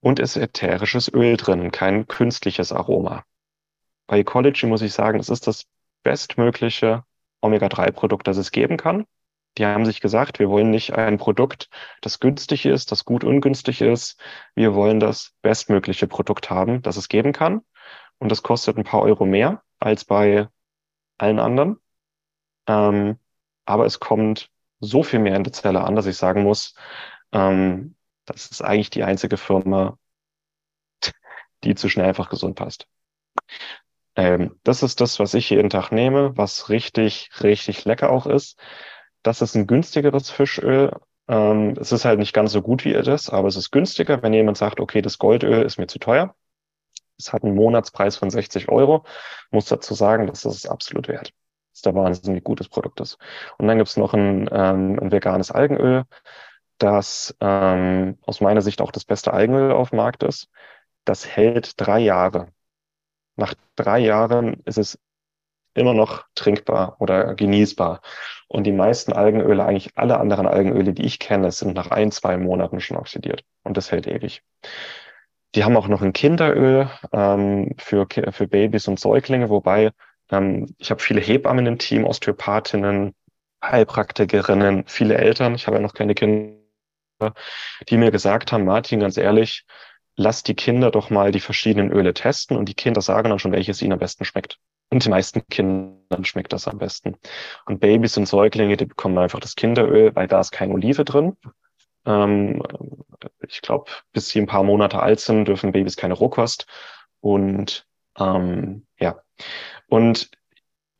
[0.00, 3.24] Und ist ätherisches Öl drin, kein künstliches Aroma.
[4.10, 5.66] Bei Ecology muss ich sagen, es ist das
[6.02, 7.04] bestmögliche
[7.42, 9.06] Omega-3-Produkt, das es geben kann.
[9.56, 11.70] Die haben sich gesagt, wir wollen nicht ein Produkt,
[12.00, 14.20] das günstig ist, das gut ungünstig ist.
[14.56, 17.60] Wir wollen das bestmögliche Produkt haben, das es geben kann.
[18.18, 20.48] Und das kostet ein paar Euro mehr als bei
[21.16, 21.76] allen anderen.
[22.66, 23.16] Ähm,
[23.64, 26.74] aber es kommt so viel mehr in die Zelle an, dass ich sagen muss,
[27.30, 27.94] ähm,
[28.24, 29.98] das ist eigentlich die einzige Firma,
[31.62, 32.88] die zu schnell einfach gesund passt.
[34.16, 38.58] Ähm, das ist das, was ich jeden Tag nehme, was richtig, richtig lecker auch ist.
[39.22, 40.92] Das ist ein günstigeres Fischöl.
[41.28, 44.32] Ähm, es ist halt nicht ganz so gut wie das, aber es ist günstiger, wenn
[44.34, 46.34] jemand sagt, okay, das Goldöl ist mir zu teuer.
[47.18, 49.04] Es hat einen Monatspreis von 60 Euro.
[49.50, 51.32] Muss dazu sagen, das ist absolut wert.
[51.74, 53.18] ist da wahnsinnig gutes Produkt ist.
[53.58, 56.04] Und dann gibt's noch ein, ähm, ein veganes Algenöl,
[56.78, 60.48] das ähm, aus meiner Sicht auch das beste Algenöl auf dem Markt ist.
[61.04, 62.48] Das hält drei Jahre.
[63.40, 64.98] Nach drei Jahren ist es
[65.72, 68.02] immer noch trinkbar oder genießbar.
[68.48, 72.36] Und die meisten Algenöle, eigentlich alle anderen Algenöle, die ich kenne, sind nach ein, zwei
[72.36, 73.42] Monaten schon oxidiert.
[73.62, 74.42] Und das hält ewig.
[75.54, 79.92] Die haben auch noch ein Kinderöl ähm, für, für Babys und Säuglinge, wobei
[80.30, 83.14] ähm, ich habe viele Hebammen im Team, Osteopathinnen,
[83.64, 86.54] Heilpraktikerinnen, viele Eltern, ich habe ja noch keine Kinder,
[87.88, 89.64] die mir gesagt haben, Martin, ganz ehrlich,
[90.20, 93.52] lass die Kinder doch mal die verschiedenen Öle testen und die Kinder sagen dann schon,
[93.52, 94.58] welches ihnen am besten schmeckt.
[94.90, 97.16] Und den meisten Kindern schmeckt das am besten.
[97.64, 101.38] Und Babys und Säuglinge, die bekommen einfach das Kinderöl, weil da ist kein Olive drin.
[102.04, 102.62] Ähm,
[103.46, 106.66] ich glaube, bis sie ein paar Monate alt sind, dürfen Babys keine Rohkost.
[107.20, 107.86] Und
[108.18, 109.22] ähm, ja,
[109.88, 110.30] und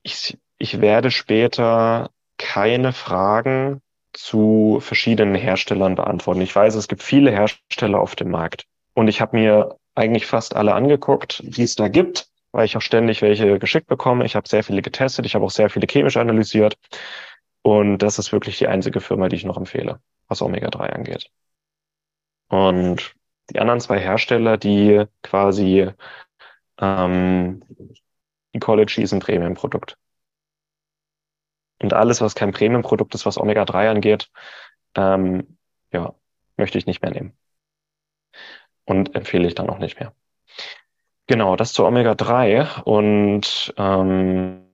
[0.02, 3.82] ich, ich werde später keine Fragen
[4.14, 6.40] zu verschiedenen Herstellern beantworten.
[6.40, 8.66] Ich weiß, es gibt viele Hersteller auf dem Markt.
[8.94, 12.82] Und ich habe mir eigentlich fast alle angeguckt, die es da gibt, weil ich auch
[12.82, 14.24] ständig welche geschickt bekomme.
[14.24, 16.76] Ich habe sehr viele getestet, ich habe auch sehr viele chemisch analysiert.
[17.62, 21.30] Und das ist wirklich die einzige Firma, die ich noch empfehle, was Omega-3 angeht.
[22.48, 23.14] Und
[23.50, 25.90] die anderen zwei Hersteller, die quasi
[26.78, 27.62] ähm,
[28.52, 29.96] Ecology ist ein Premium-Produkt.
[31.82, 34.30] Und alles, was kein Premium-Produkt ist, was Omega-3 angeht,
[34.96, 35.58] ähm,
[35.92, 36.14] ja,
[36.56, 37.36] möchte ich nicht mehr nehmen.
[38.90, 40.12] Und empfehle ich dann auch nicht mehr.
[41.28, 44.66] Genau, das zu Omega-3 und ähm,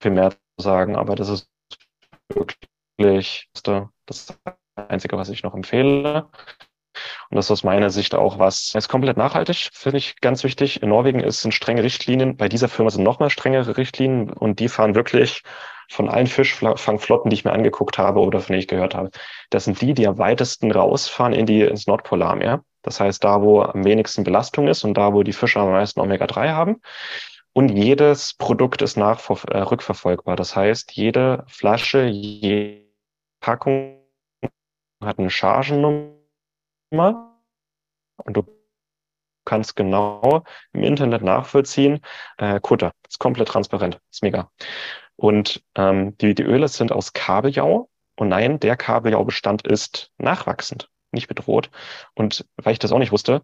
[0.00, 1.50] viel mehr zu sagen, aber das ist
[3.02, 3.50] wirklich
[4.06, 4.38] das
[4.76, 6.30] Einzige, was ich noch empfehle.
[7.28, 10.82] Und das ist aus meiner Sicht auch was, ist komplett nachhaltig, finde ich ganz wichtig.
[10.82, 12.38] In Norwegen ist, sind strenge Richtlinien.
[12.38, 15.42] Bei dieser Firma sind nochmal strengere Richtlinien und die fahren wirklich
[15.88, 19.10] von allen Fischfangflotten, die ich mir angeguckt habe oder von denen ich gehört habe.
[19.50, 22.62] Das sind die, die am weitesten rausfahren in die, ins Nordpolarmeer.
[22.82, 26.00] Das heißt, da, wo am wenigsten Belastung ist und da, wo die Fische am meisten
[26.00, 26.82] Omega-3 haben.
[27.52, 30.36] Und jedes Produkt ist nach, äh, rückverfolgbar.
[30.36, 32.84] Das heißt, jede Flasche, jede
[33.40, 34.00] Packung
[35.02, 36.14] hat eine Chargennummer
[36.90, 38.42] und du
[39.44, 40.42] kannst genau
[40.72, 42.00] im Internet nachvollziehen.
[42.38, 44.50] Äh, Kutter, ist komplett transparent, ist mega.
[45.16, 47.88] Und ähm, die, die Öle sind aus Kabeljau.
[48.16, 51.70] Und nein, der Kabeljaubestand ist nachwachsend, nicht bedroht.
[52.14, 53.42] Und weil ich das auch nicht wusste,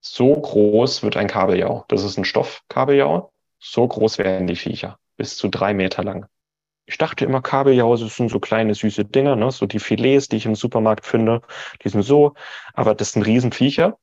[0.00, 1.84] so groß wird ein Kabeljau.
[1.88, 3.32] Das ist ein Stoffkabeljau.
[3.58, 6.26] So groß werden die Viecher, bis zu drei Meter lang.
[6.84, 9.52] Ich dachte immer, Kabeljau, das sind so kleine süße Dinger, ne?
[9.52, 11.42] so die Filets, die ich im Supermarkt finde,
[11.84, 12.34] die sind so,
[12.74, 13.96] aber das sind Riesenviecher.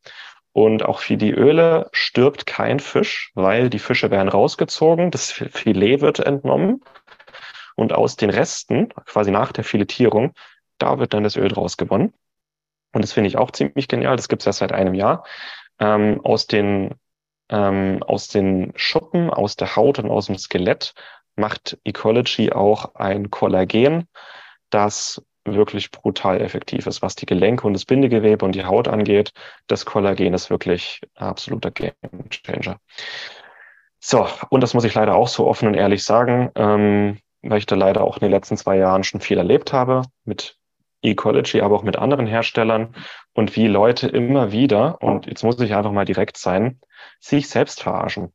[0.54, 6.02] Und auch für die Öle stirbt kein Fisch, weil die Fische werden rausgezogen, das Filet
[6.02, 6.82] wird entnommen
[7.80, 10.34] und aus den Resten, quasi nach der Filetierung,
[10.78, 12.14] da wird dann das Öl draus gewonnen.
[12.94, 14.16] Und das finde ich auch ziemlich genial.
[14.16, 15.26] Das gibt es erst seit einem Jahr.
[15.80, 16.96] Ähm, aus den
[17.50, 20.94] ähm, aus den Schuppen, aus der Haut und aus dem Skelett
[21.36, 24.08] macht Ecology auch ein Kollagen,
[24.70, 29.32] das wirklich brutal effektiv ist, was die Gelenke und das Bindegewebe und die Haut angeht.
[29.68, 31.94] Das Kollagen ist wirklich absoluter Game
[32.30, 32.80] Changer.
[34.00, 37.66] So, und das muss ich leider auch so offen und ehrlich sagen, ähm, weil ich
[37.66, 40.58] da leider auch in den letzten zwei Jahren schon viel erlebt habe mit
[41.02, 42.96] Ecology, aber auch mit anderen Herstellern
[43.34, 46.80] und wie Leute immer wieder, und jetzt muss ich einfach mal direkt sein,
[47.20, 48.34] sich selbst verarschen.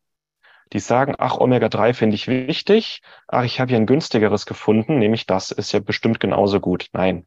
[0.72, 5.26] Die sagen, ach, Omega-3 finde ich wichtig, ach, ich habe hier ein günstigeres gefunden, nämlich
[5.26, 6.88] das ist ja bestimmt genauso gut.
[6.92, 7.26] Nein.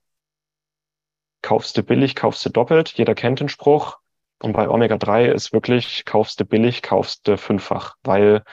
[1.44, 4.00] Kaufst du billig, kaufst du doppelt, jeder kennt den Spruch.
[4.42, 8.44] Und bei Omega-3 ist wirklich, kaufst du billig, kaufst du fünffach, weil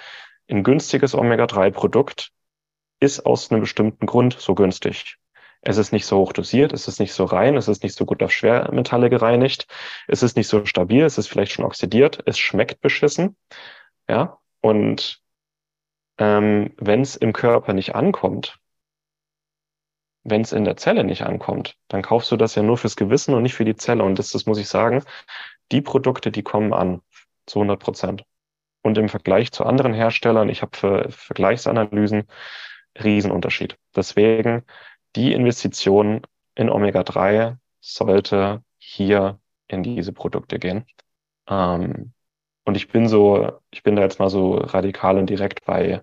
[0.49, 2.31] ein günstiges Omega-3-Produkt
[3.01, 5.19] ist aus einem bestimmten Grund so günstig.
[5.63, 8.05] Es ist nicht so hoch dosiert, es ist nicht so rein, es ist nicht so
[8.05, 9.67] gut auf Schwermetalle gereinigt,
[10.09, 13.37] es ist nicht so stabil, es ist vielleicht schon oxidiert, es schmeckt beschissen.
[14.09, 15.23] Ja, und
[16.19, 18.59] ähm, wenn es im Körper nicht ankommt,
[20.23, 23.35] wenn es in der Zelle nicht ankommt, dann kaufst du das ja nur fürs Gewissen
[23.35, 24.05] und nicht für die Zelle.
[24.05, 25.03] Und das, das muss ich sagen,
[25.71, 27.03] die Produkte, die kommen an,
[27.47, 28.25] zu 100 Prozent.
[28.83, 32.25] Und im Vergleich zu anderen Herstellern, ich habe Vergleichsanalysen,
[33.03, 33.77] Riesenunterschied.
[33.95, 34.65] Deswegen
[35.17, 36.23] die Investition
[36.55, 40.87] in Omega-3 sollte hier in diese Produkte gehen.
[41.49, 42.13] Ähm,
[42.65, 46.03] und ich bin so, ich bin da jetzt mal so radikal und direkt, weil,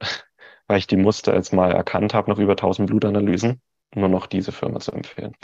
[0.66, 3.60] weil ich die Muster jetzt mal erkannt habe, noch über 1000 Blutanalysen,
[3.94, 5.34] nur noch diese Firma zu empfehlen.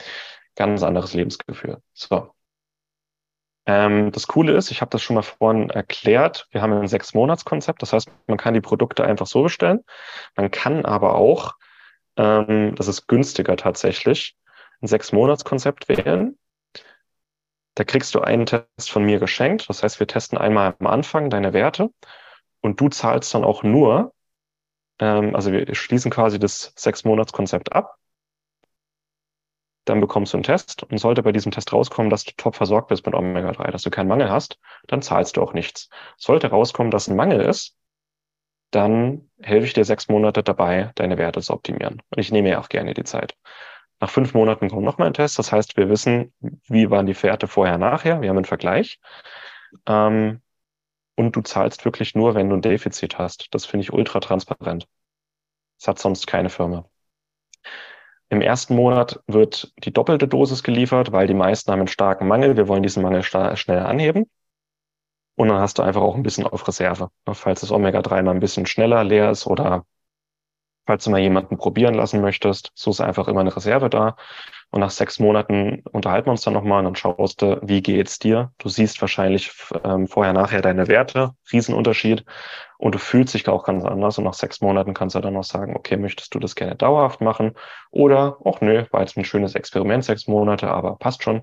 [0.55, 1.83] Ganz anderes Lebensgefühl.
[1.93, 2.36] So.
[3.67, 7.83] Ähm, das Coole ist, ich habe das schon mal vorhin erklärt, wir haben ein Sechs-Monats-Konzept,
[7.83, 9.85] das heißt, man kann die Produkte einfach so bestellen.
[10.37, 11.55] Man kann aber auch,
[12.17, 14.37] ähm, das ist günstiger tatsächlich,
[14.81, 16.39] ein Sechs-Monats-Konzept wählen.
[17.75, 19.69] Da kriegst du einen Test von mir geschenkt.
[19.69, 21.91] Das heißt, wir testen einmal am Anfang deine Werte
[22.63, 24.15] und du zahlst dann auch nur,
[25.01, 27.99] ähm, also wir schließen quasi das Sechs-Monats-Konzept ab
[29.87, 32.89] dann bekommst du einen Test und sollte bei diesem Test rauskommen, dass du top versorgt
[32.89, 35.89] bist mit Omega-3, dass du keinen Mangel hast, dann zahlst du auch nichts.
[36.17, 37.77] Sollte rauskommen, dass ein Mangel ist,
[38.71, 42.03] dann helfe ich dir sechs Monate dabei, deine Werte zu optimieren.
[42.11, 43.37] Und ich nehme ja auch gerne die Zeit.
[44.01, 45.39] Nach fünf Monaten kommt nochmal ein Test.
[45.39, 46.35] Das heißt, wir wissen,
[46.69, 48.21] wie waren die Werte vorher, nachher.
[48.21, 49.01] Wir haben einen Vergleich.
[49.87, 50.43] Ähm,
[51.15, 53.49] und du zahlst wirklich nur, wenn du ein Defizit hast.
[53.53, 54.87] Das finde ich ultra transparent.
[55.79, 56.89] Das hat sonst keine Firma.
[58.29, 62.57] Im ersten Monat wird die doppelte Dosis geliefert, weil die meisten haben einen starken Mangel.
[62.57, 64.29] Wir wollen diesen Mangel schnell anheben.
[65.37, 67.11] Und dann hast du einfach auch ein bisschen auf Reserve.
[67.33, 69.85] Falls das Omega-3 mal ein bisschen schneller leer ist oder
[70.87, 74.17] falls du mal jemanden probieren lassen möchtest, so ist einfach immer eine Reserve da.
[74.71, 78.19] Und nach sechs Monaten unterhalten wir uns dann nochmal und dann schaust du, wie geht's
[78.19, 78.53] dir?
[78.59, 79.53] Du siehst wahrscheinlich
[79.85, 82.25] ähm, vorher, nachher deine Werte, Riesenunterschied.
[82.79, 84.19] Und du fühlst dich auch ganz anders.
[84.19, 87.23] Und nach sechs Monaten kannst du dann noch sagen, okay, möchtest du das gerne dauerhaft
[87.23, 87.53] machen?
[87.91, 91.43] Oder, ach nö, war jetzt ein schönes Experiment, sechs Monate, aber passt schon.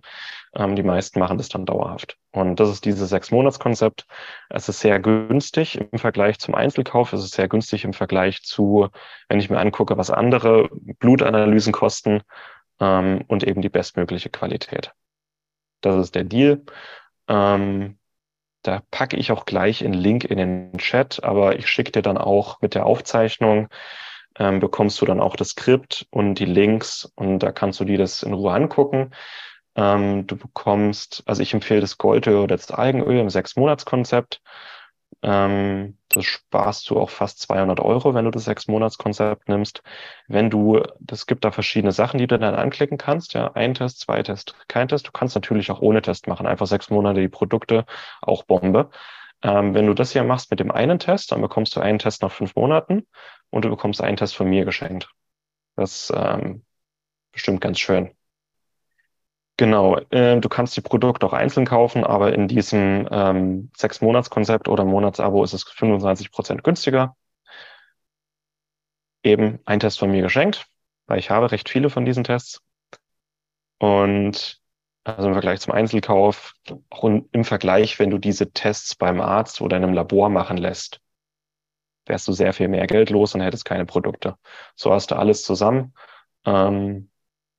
[0.56, 2.18] Ähm, die meisten machen das dann dauerhaft.
[2.34, 4.06] Und das ist dieses Sechs-Monats-Konzept.
[4.50, 7.14] Es ist sehr günstig im Vergleich zum Einzelkauf.
[7.14, 8.90] Es ist sehr günstig im Vergleich zu,
[9.30, 12.22] wenn ich mir angucke, was andere Blutanalysen kosten
[12.84, 14.92] ähm, und eben die bestmögliche Qualität.
[15.82, 16.64] Das ist der Deal.
[17.28, 17.98] Ähm,
[18.64, 22.18] da packe ich auch gleich einen Link in den Chat, aber ich schicke dir dann
[22.18, 23.70] auch mit der Aufzeichnung,
[24.38, 27.98] ähm, bekommst du dann auch das Skript und die Links und da kannst du dir
[27.98, 29.12] das in Ruhe angucken.
[29.76, 34.42] Ähm, du bekommst, also ich empfehle das Goldöl oder das Algenöl im Sechs-Monats-Konzept.
[35.24, 39.82] Ähm, das sparst du auch fast 200 Euro, wenn du das Sechs-Monats-Konzept nimmst.
[40.28, 43.34] Wenn du, das gibt da verschiedene Sachen, die du dann anklicken kannst.
[43.34, 45.08] Ja, ein Test, zwei Test, kein Test.
[45.08, 46.46] Du kannst natürlich auch ohne Test machen.
[46.48, 47.86] Einfach sechs Monate die Produkte,
[48.22, 48.90] auch Bombe.
[49.44, 52.22] Ähm, wenn du das hier machst mit dem einen Test, dann bekommst du einen Test
[52.22, 53.08] nach fünf Monaten
[53.50, 55.10] und du bekommst einen Test von mir geschenkt.
[55.76, 56.66] Das ähm,
[57.34, 58.12] bestimmt ganz schön.
[59.58, 64.84] Genau, äh, du kannst die Produkte auch einzeln kaufen, aber in diesem ähm, Sechs-Monats-Konzept oder
[64.84, 67.16] Monatsabo ist es 25 Prozent günstiger.
[69.24, 70.66] Eben ein Test von mir geschenkt,
[71.06, 72.62] weil ich habe recht viele von diesen Tests.
[73.80, 74.60] Und
[75.04, 76.54] also im Vergleich zum Einzelkauf,
[76.90, 81.00] auch im Vergleich, wenn du diese Tests beim Arzt oder in einem Labor machen lässt,
[82.06, 84.36] wärst du sehr viel mehr Geld los und hättest keine Produkte.
[84.76, 85.94] So hast du alles zusammen.
[86.46, 87.10] Ähm,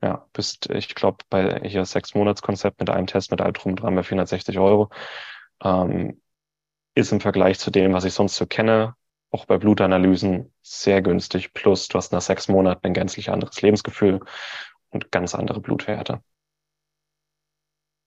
[0.04, 3.94] ja, bist, ich glaube, bei hier sechs Monatskonzept mit einem Test mit allem drum dran
[3.94, 4.90] bei 460 Euro.
[5.62, 6.20] Ähm,
[6.94, 8.94] ist im Vergleich zu dem, was ich sonst so kenne,
[9.30, 11.54] auch bei Blutanalysen sehr günstig.
[11.54, 14.20] Plus, du hast nach sechs Monaten ein gänzlich anderes Lebensgefühl
[14.90, 16.22] und ganz andere Blutwerte.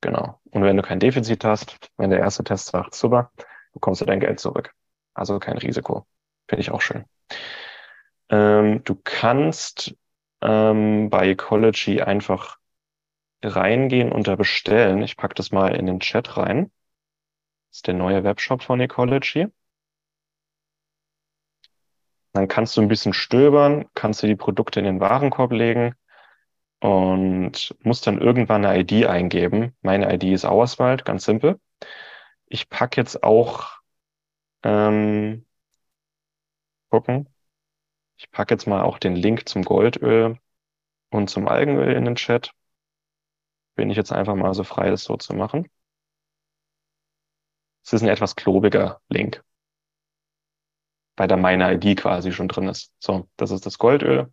[0.02, 0.40] Genau.
[0.52, 3.32] Und wenn du kein Defizit hast, wenn der erste Test sagt, super,
[3.74, 4.72] bekommst du dein Geld zurück.
[5.16, 6.06] Also kein Risiko.
[6.48, 7.06] Finde ich auch schön.
[8.30, 9.96] Ähm, du kannst
[10.48, 12.58] ähm, bei Ecology einfach
[13.44, 15.02] reingehen und da bestellen.
[15.04, 16.72] Ich packe das mal in den Chat rein.
[17.70, 19.48] Das ist der neue Webshop von Ecology.
[22.34, 25.96] Dann kannst du ein bisschen stöbern, kannst du die Produkte in den Warenkorb legen
[26.80, 29.76] und musst dann irgendwann eine ID eingeben.
[29.82, 31.60] Meine ID ist Auerswald, ganz simpel.
[32.46, 33.80] Ich packe jetzt auch
[34.64, 35.46] ähm,
[36.90, 37.28] gucken.
[38.18, 40.38] Ich packe jetzt mal auch den Link zum Goldöl
[41.12, 42.54] und zum Algenöl in den Chat.
[43.76, 45.70] Bin ich jetzt einfach mal so frei, das so zu machen.
[47.84, 49.44] Es ist ein etwas klobiger Link,
[51.18, 52.92] weil da meine ID quasi schon drin ist.
[53.00, 54.32] So, das ist das Goldöl.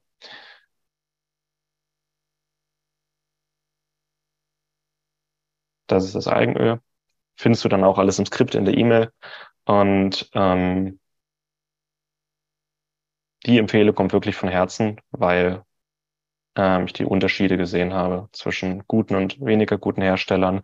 [5.86, 6.80] Das ist das Algenöl.
[7.36, 9.12] Findest du dann auch alles im Skript in der E-Mail.
[9.66, 11.00] Und ähm,
[13.46, 15.62] die Empfehle kommt wirklich von Herzen, weil
[16.56, 20.62] ähm, ich die Unterschiede gesehen habe zwischen guten und weniger guten Herstellern.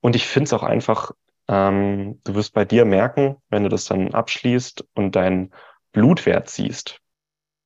[0.00, 1.12] Und ich finde es auch einfach,
[1.48, 5.52] ähm, du wirst bei dir merken, wenn du das dann abschließt und deinen
[5.92, 7.00] Blutwert siehst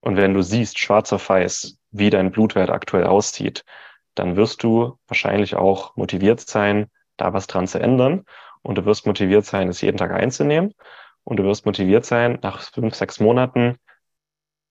[0.02, 3.64] und wenn du siehst, schwarz auf weiß, wie dein Blutwert aktuell aussieht,
[4.14, 8.24] dann wirst du wahrscheinlich auch motiviert sein, da was dran zu ändern.
[8.62, 10.74] Und du wirst motiviert sein, es jeden Tag einzunehmen.
[11.24, 13.76] Und du wirst motiviert sein, nach fünf, sechs Monaten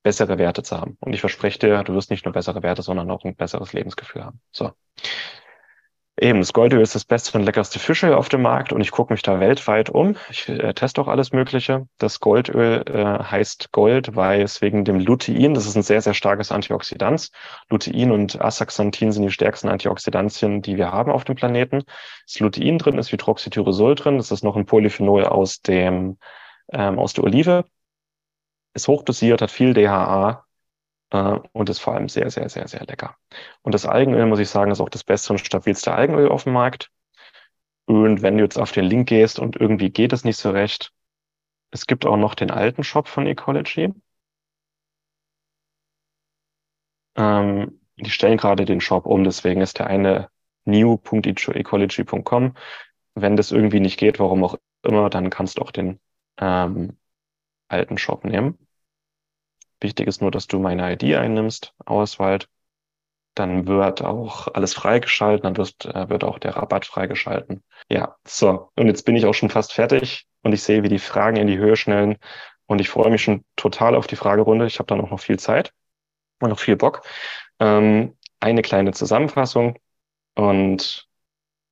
[0.03, 0.97] bessere Werte zu haben.
[0.99, 4.23] Und ich verspreche dir, du wirst nicht nur bessere Werte, sondern auch ein besseres Lebensgefühl
[4.23, 4.41] haben.
[4.51, 4.71] So.
[6.19, 9.11] Eben, das Goldöl ist das beste und leckerste Fischöl auf dem Markt und ich gucke
[9.11, 10.17] mich da weltweit um.
[10.29, 11.87] Ich äh, teste auch alles Mögliche.
[11.97, 16.13] Das Goldöl äh, heißt Gold, weil es wegen dem Lutein, das ist ein sehr, sehr
[16.13, 17.29] starkes Antioxidant.
[17.69, 21.85] Lutein und Astaxanthin sind die stärksten Antioxidantien, die wir haben auf dem Planeten.
[22.27, 24.17] Das Lutein drin ist Hydroxytyrosol drin.
[24.17, 26.17] Das ist noch ein Polyphenol aus dem
[26.71, 27.65] ähm, aus der Olive.
[28.73, 30.45] Ist hochdosiert, hat viel DHA,
[31.11, 33.17] äh, und ist vor allem sehr, sehr, sehr, sehr lecker.
[33.61, 36.53] Und das Algenöl, muss ich sagen, ist auch das beste und stabilste Algenöl auf dem
[36.53, 36.91] Markt.
[37.85, 40.93] Und wenn du jetzt auf den Link gehst und irgendwie geht es nicht so recht,
[41.71, 43.93] es gibt auch noch den alten Shop von Ecology.
[47.15, 50.29] Ähm, die stellen gerade den Shop um, deswegen ist der eine
[50.65, 52.55] new.ecology.com.
[53.15, 55.99] Wenn das irgendwie nicht geht, warum auch immer, dann kannst du auch den
[56.37, 56.97] ähm,
[57.71, 58.57] alten Shop nehmen.
[59.79, 62.47] Wichtig ist nur, dass du meine ID einnimmst, Auswald.
[63.33, 67.63] Dann wird auch alles freigeschalten, dann wirst, äh, wird auch der Rabatt freigeschalten.
[67.89, 68.69] Ja, so.
[68.75, 71.47] Und jetzt bin ich auch schon fast fertig und ich sehe, wie die Fragen in
[71.47, 72.17] die Höhe schnellen.
[72.65, 74.65] Und ich freue mich schon total auf die Fragerunde.
[74.65, 75.73] Ich habe dann auch noch viel Zeit
[76.41, 77.03] und noch viel Bock.
[77.59, 79.77] Ähm, eine kleine Zusammenfassung
[80.35, 81.07] und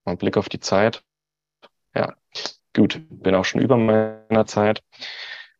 [0.05, 1.03] ein Blick auf die Zeit.
[1.95, 2.15] Ja,
[2.75, 4.83] gut, bin auch schon über meiner Zeit.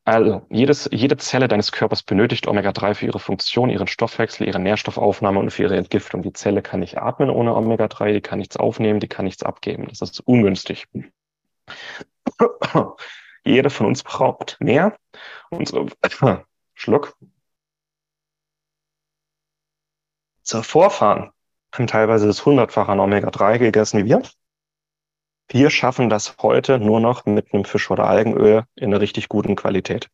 [0.09, 5.37] Also, jedes, jede Zelle deines Körpers benötigt Omega-3 für ihre Funktion, ihren Stoffwechsel, ihre Nährstoffaufnahme
[5.39, 6.23] und für ihre Entgiftung.
[6.23, 9.85] Die Zelle kann nicht atmen ohne Omega-3, die kann nichts aufnehmen, die kann nichts abgeben.
[9.87, 10.87] Das ist ungünstig.
[13.43, 14.97] Jeder von uns braucht mehr.
[15.51, 15.85] Unsere
[16.73, 17.15] Schluck.
[20.41, 21.29] Zur Vorfahren
[21.71, 24.23] haben teilweise das hundertfache an Omega-3 gegessen wie wir.
[25.51, 29.55] Wir schaffen das heute nur noch mit einem Fisch- oder Algenöl in einer richtig guten
[29.55, 30.07] Qualität.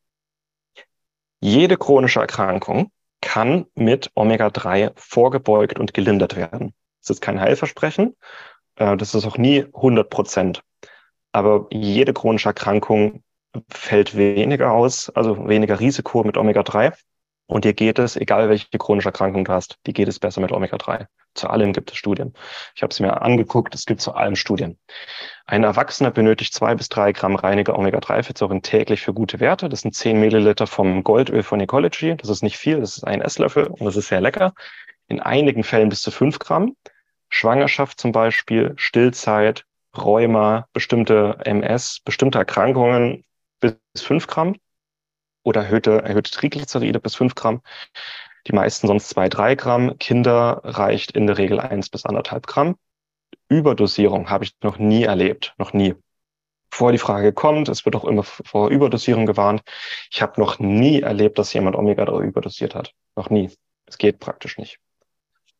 [1.41, 6.73] Jede chronische Erkrankung kann mit Omega-3 vorgebeugt und gelindert werden.
[7.01, 8.15] Das ist kein Heilversprechen.
[8.77, 10.63] Äh, das ist auch nie 100 Prozent.
[11.33, 13.21] Aber jede chronische Erkrankung
[13.69, 16.93] fällt weniger aus, also weniger Risiko mit Omega-3.
[17.47, 20.53] Und dir geht es, egal welche chronische Erkrankung du hast, die geht es besser mit
[20.53, 21.07] Omega-3.
[21.35, 22.33] Zu allem gibt es Studien.
[22.75, 24.77] Ich habe es mir angeguckt, es gibt zu allem Studien.
[25.45, 29.69] Ein Erwachsener benötigt zwei bis drei Gramm reiniger Omega-3-Fettsäuren täglich für gute Werte.
[29.69, 32.15] Das sind zehn Milliliter vom Goldöl von Ecology.
[32.15, 34.53] Das ist nicht viel, das ist ein Esslöffel und das ist sehr lecker.
[35.07, 36.75] In einigen Fällen bis zu fünf Gramm.
[37.29, 39.65] Schwangerschaft zum Beispiel, Stillzeit,
[39.97, 43.25] Rheuma, bestimmte MS, bestimmte Erkrankungen
[43.59, 44.55] bis fünf Gramm
[45.43, 47.61] oder erhöhte, erhöhte Triglyceride bis fünf Gramm.
[48.47, 49.97] Die meisten sonst zwei, drei Gramm.
[49.97, 52.75] Kinder reicht in der Regel eins bis anderthalb Gramm.
[53.49, 55.95] Überdosierung habe ich noch nie erlebt, noch nie.
[56.69, 59.63] Bevor die Frage kommt, es wird auch immer vor Überdosierung gewarnt.
[60.11, 62.93] Ich habe noch nie erlebt, dass jemand Omega-3 überdosiert hat.
[63.15, 63.49] Noch nie.
[63.85, 64.79] Es geht praktisch nicht.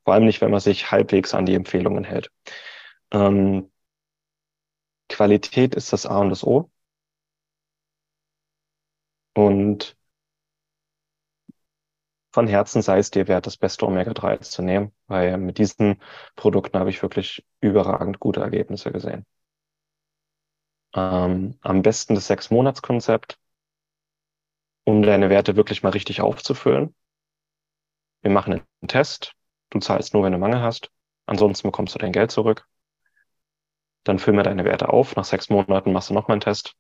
[0.04, 2.32] Vor allem nicht, wenn man sich halbwegs an die Empfehlungen hält.
[3.12, 3.72] Ähm,
[5.10, 6.70] Qualität ist das A und das O.
[9.34, 9.96] Und
[12.36, 16.02] von Herzen sei es dir wert, das beste Omega-3 zu nehmen, weil mit diesen
[16.36, 19.26] Produkten habe ich wirklich überragend gute Ergebnisse gesehen.
[20.94, 23.40] Ähm, am besten das Sechs-Monats-Konzept,
[24.84, 26.94] um deine Werte wirklich mal richtig aufzufüllen.
[28.22, 29.32] Wir machen einen Test.
[29.70, 30.92] Du zahlst nur, wenn du Mangel hast.
[31.28, 32.68] Ansonsten bekommst du dein Geld zurück.
[34.04, 35.16] Dann füllen wir deine Werte auf.
[35.16, 36.76] Nach sechs Monaten machst du nochmal einen Test.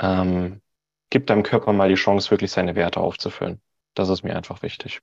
[0.00, 0.60] Ähm,
[1.08, 3.62] gib deinem Körper mal die Chance, wirklich seine Werte aufzufüllen.
[3.98, 5.00] Das ist mir einfach wichtig.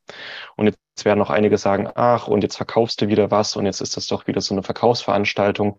[0.55, 3.81] Und jetzt werden noch einige sagen, ach, und jetzt verkaufst du wieder was und jetzt
[3.81, 5.77] ist das doch wieder so eine Verkaufsveranstaltung.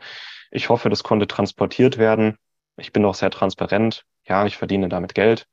[0.51, 2.37] Ich hoffe, das konnte transportiert werden.
[2.77, 4.05] Ich bin auch sehr transparent.
[4.25, 5.47] Ja, ich verdiene damit Geld.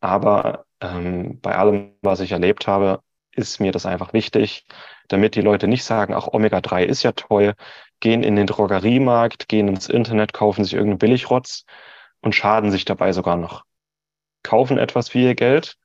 [0.00, 3.00] Aber ähm, bei allem, was ich erlebt habe,
[3.32, 4.66] ist mir das einfach wichtig,
[5.08, 7.54] damit die Leute nicht sagen, ach, Omega-3 ist ja toll,
[8.00, 11.64] gehen in den Drogeriemarkt, gehen ins Internet, kaufen sich irgendeinen Billigrotz
[12.20, 13.64] und schaden sich dabei sogar noch
[14.46, 15.76] kaufen etwas für ihr Geld,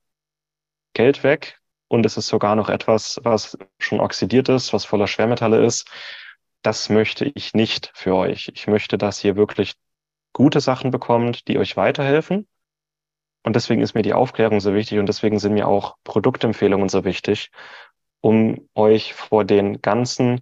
[0.94, 5.64] Geld weg und es ist sogar noch etwas, was schon oxidiert ist, was voller Schwermetalle
[5.64, 5.89] ist.
[6.62, 8.52] Das möchte ich nicht für euch.
[8.54, 9.74] Ich möchte, dass ihr wirklich
[10.34, 12.48] gute Sachen bekommt, die euch weiterhelfen.
[13.44, 17.04] Und deswegen ist mir die Aufklärung so wichtig und deswegen sind mir auch Produktempfehlungen so
[17.04, 17.50] wichtig,
[18.22, 20.42] um euch vor den ganzen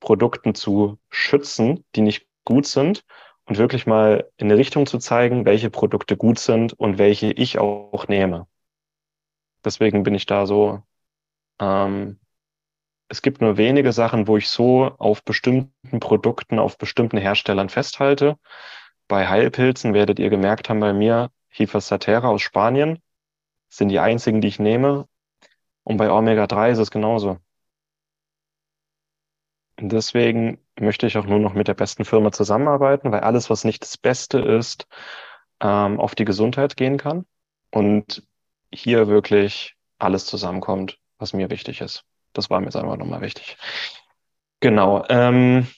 [0.00, 3.04] Produkten zu schützen, die nicht gut sind
[3.46, 7.58] und wirklich mal in eine Richtung zu zeigen, welche Produkte gut sind und welche ich
[7.58, 8.46] auch nehme.
[9.64, 10.82] Deswegen bin ich da so,
[11.60, 12.18] ähm,
[13.08, 18.38] es gibt nur wenige Sachen, wo ich so auf bestimmten Produkten, auf bestimmten Herstellern festhalte.
[19.08, 23.00] Bei Heilpilzen werdet ihr gemerkt haben, bei mir Hifa Satera aus Spanien
[23.68, 25.08] sind die einzigen, die ich nehme.
[25.84, 27.38] Und bei Omega-3 ist es genauso.
[29.78, 33.82] Deswegen möchte ich auch nur noch mit der besten Firma zusammenarbeiten, weil alles, was nicht
[33.82, 34.86] das Beste ist,
[35.60, 37.26] ähm, auf die Gesundheit gehen kann
[37.70, 38.26] und
[38.74, 42.04] hier wirklich alles zusammenkommt, was mir wichtig ist.
[42.32, 43.56] Das war mir jetzt einfach nochmal wichtig.
[44.60, 45.04] Genau.
[45.08, 45.68] Ähm,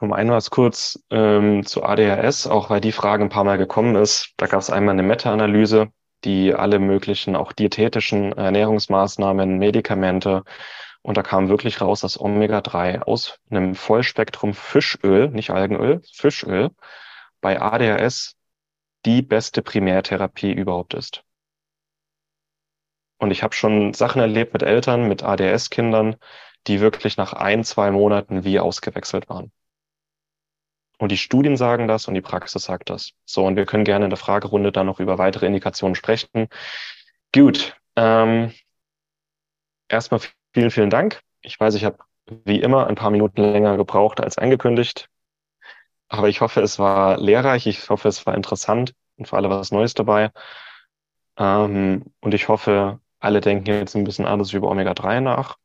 [0.00, 4.34] um einmal kurz ähm, zu ADHS, auch weil die Frage ein paar Mal gekommen ist.
[4.36, 5.88] Da gab es einmal eine Meta-Analyse,
[6.24, 10.44] die alle möglichen, auch diätetischen Ernährungsmaßnahmen, Medikamente,
[11.04, 16.70] und da kam wirklich raus, dass Omega-3 aus einem Vollspektrum Fischöl, nicht Algenöl, Fischöl,
[17.42, 18.36] bei ADHS
[19.04, 21.22] die beste Primärtherapie überhaupt ist.
[23.18, 26.16] Und ich habe schon Sachen erlebt mit Eltern, mit ADHS-Kindern,
[26.66, 29.52] die wirklich nach ein, zwei Monaten wie ausgewechselt waren.
[30.98, 33.12] Und die Studien sagen das und die Praxis sagt das.
[33.24, 36.48] So, und wir können gerne in der Fragerunde dann noch über weitere Indikationen sprechen.
[37.34, 37.76] Gut.
[37.96, 38.52] Ähm,
[39.88, 40.20] erstmal
[40.52, 41.20] vielen, vielen Dank.
[41.42, 45.08] Ich weiß, ich habe wie immer ein paar Minuten länger gebraucht als angekündigt.
[46.08, 47.66] Aber ich hoffe, es war lehrreich.
[47.66, 50.30] Ich hoffe, es war interessant und für alle was Neues dabei.
[51.36, 55.56] Ähm, und ich hoffe, alle denken jetzt ein bisschen anders über Omega-3 nach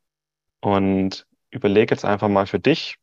[0.61, 2.95] und überleg jetzt einfach mal für dich,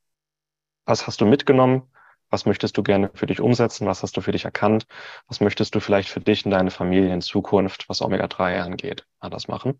[0.87, 1.83] was hast du mitgenommen?
[2.31, 3.87] Was möchtest du gerne für dich umsetzen?
[3.87, 4.87] Was hast du für dich erkannt?
[5.29, 9.47] Was möchtest du vielleicht für dich und deine Familie in Zukunft, was Omega-3 angeht, anders
[9.47, 9.79] machen?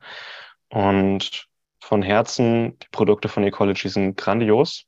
[0.69, 1.49] Und
[1.81, 4.85] von Herzen, die Produkte von Ecology sind grandios.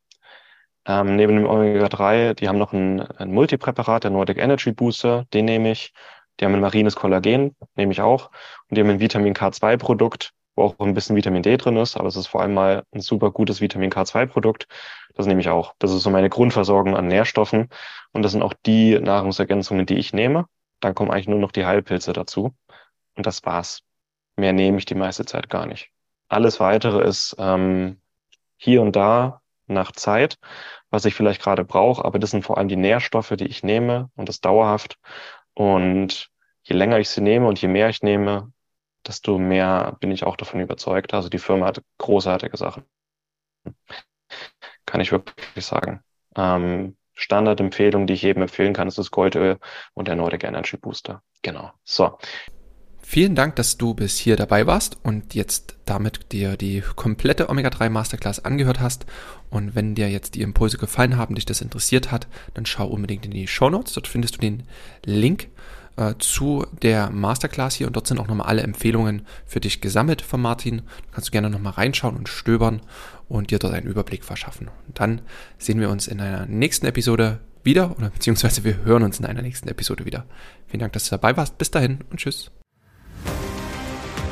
[0.84, 5.46] Ähm, neben dem Omega-3, die haben noch ein, ein Multipräparat, der Nordic Energy Booster, den
[5.46, 5.92] nehme ich.
[6.38, 8.30] Die haben ein marines Kollagen, nehme ich auch.
[8.68, 12.08] Und die haben ein Vitamin K2-Produkt, wo auch ein bisschen Vitamin D drin ist, aber
[12.08, 14.66] es ist vor allem mal ein super gutes Vitamin K2-Produkt.
[15.14, 15.74] Das nehme ich auch.
[15.78, 17.68] Das ist so meine Grundversorgung an Nährstoffen.
[18.12, 20.46] Und das sind auch die Nahrungsergänzungen, die ich nehme.
[20.80, 22.54] Dann kommen eigentlich nur noch die Heilpilze dazu.
[23.16, 23.82] Und das war's.
[24.36, 25.90] Mehr nehme ich die meiste Zeit gar nicht.
[26.28, 28.00] Alles weitere ist ähm,
[28.56, 30.38] hier und da nach Zeit,
[30.90, 34.10] was ich vielleicht gerade brauche, aber das sind vor allem die Nährstoffe, die ich nehme
[34.16, 34.98] und das dauerhaft.
[35.58, 36.30] Und
[36.62, 38.52] je länger ich sie nehme und je mehr ich nehme,
[39.04, 41.14] desto mehr bin ich auch davon überzeugt.
[41.14, 42.84] Also die Firma hat großartige Sachen.
[44.86, 46.04] Kann ich wirklich sagen.
[46.36, 49.58] Ähm, Standardempfehlung, die ich jedem empfehlen kann, ist das Goldöl
[49.94, 51.24] und der Nordic Energy Booster.
[51.42, 51.72] Genau.
[51.82, 52.16] So.
[53.10, 57.88] Vielen Dank, dass du bis hier dabei warst und jetzt damit dir die komplette Omega-3
[57.88, 59.06] Masterclass angehört hast.
[59.48, 63.24] Und wenn dir jetzt die Impulse gefallen haben, dich das interessiert hat, dann schau unbedingt
[63.24, 63.94] in die Show Notes.
[63.94, 64.64] Dort findest du den
[65.06, 65.48] Link
[65.96, 70.20] äh, zu der Masterclass hier und dort sind auch nochmal alle Empfehlungen für dich gesammelt
[70.20, 70.82] von Martin.
[71.06, 72.82] Da kannst du gerne nochmal reinschauen und stöbern
[73.26, 74.68] und dir dort einen Überblick verschaffen.
[74.86, 75.22] Und dann
[75.56, 79.40] sehen wir uns in einer nächsten Episode wieder oder beziehungsweise wir hören uns in einer
[79.40, 80.26] nächsten Episode wieder.
[80.66, 81.56] Vielen Dank, dass du dabei warst.
[81.56, 82.50] Bis dahin und tschüss.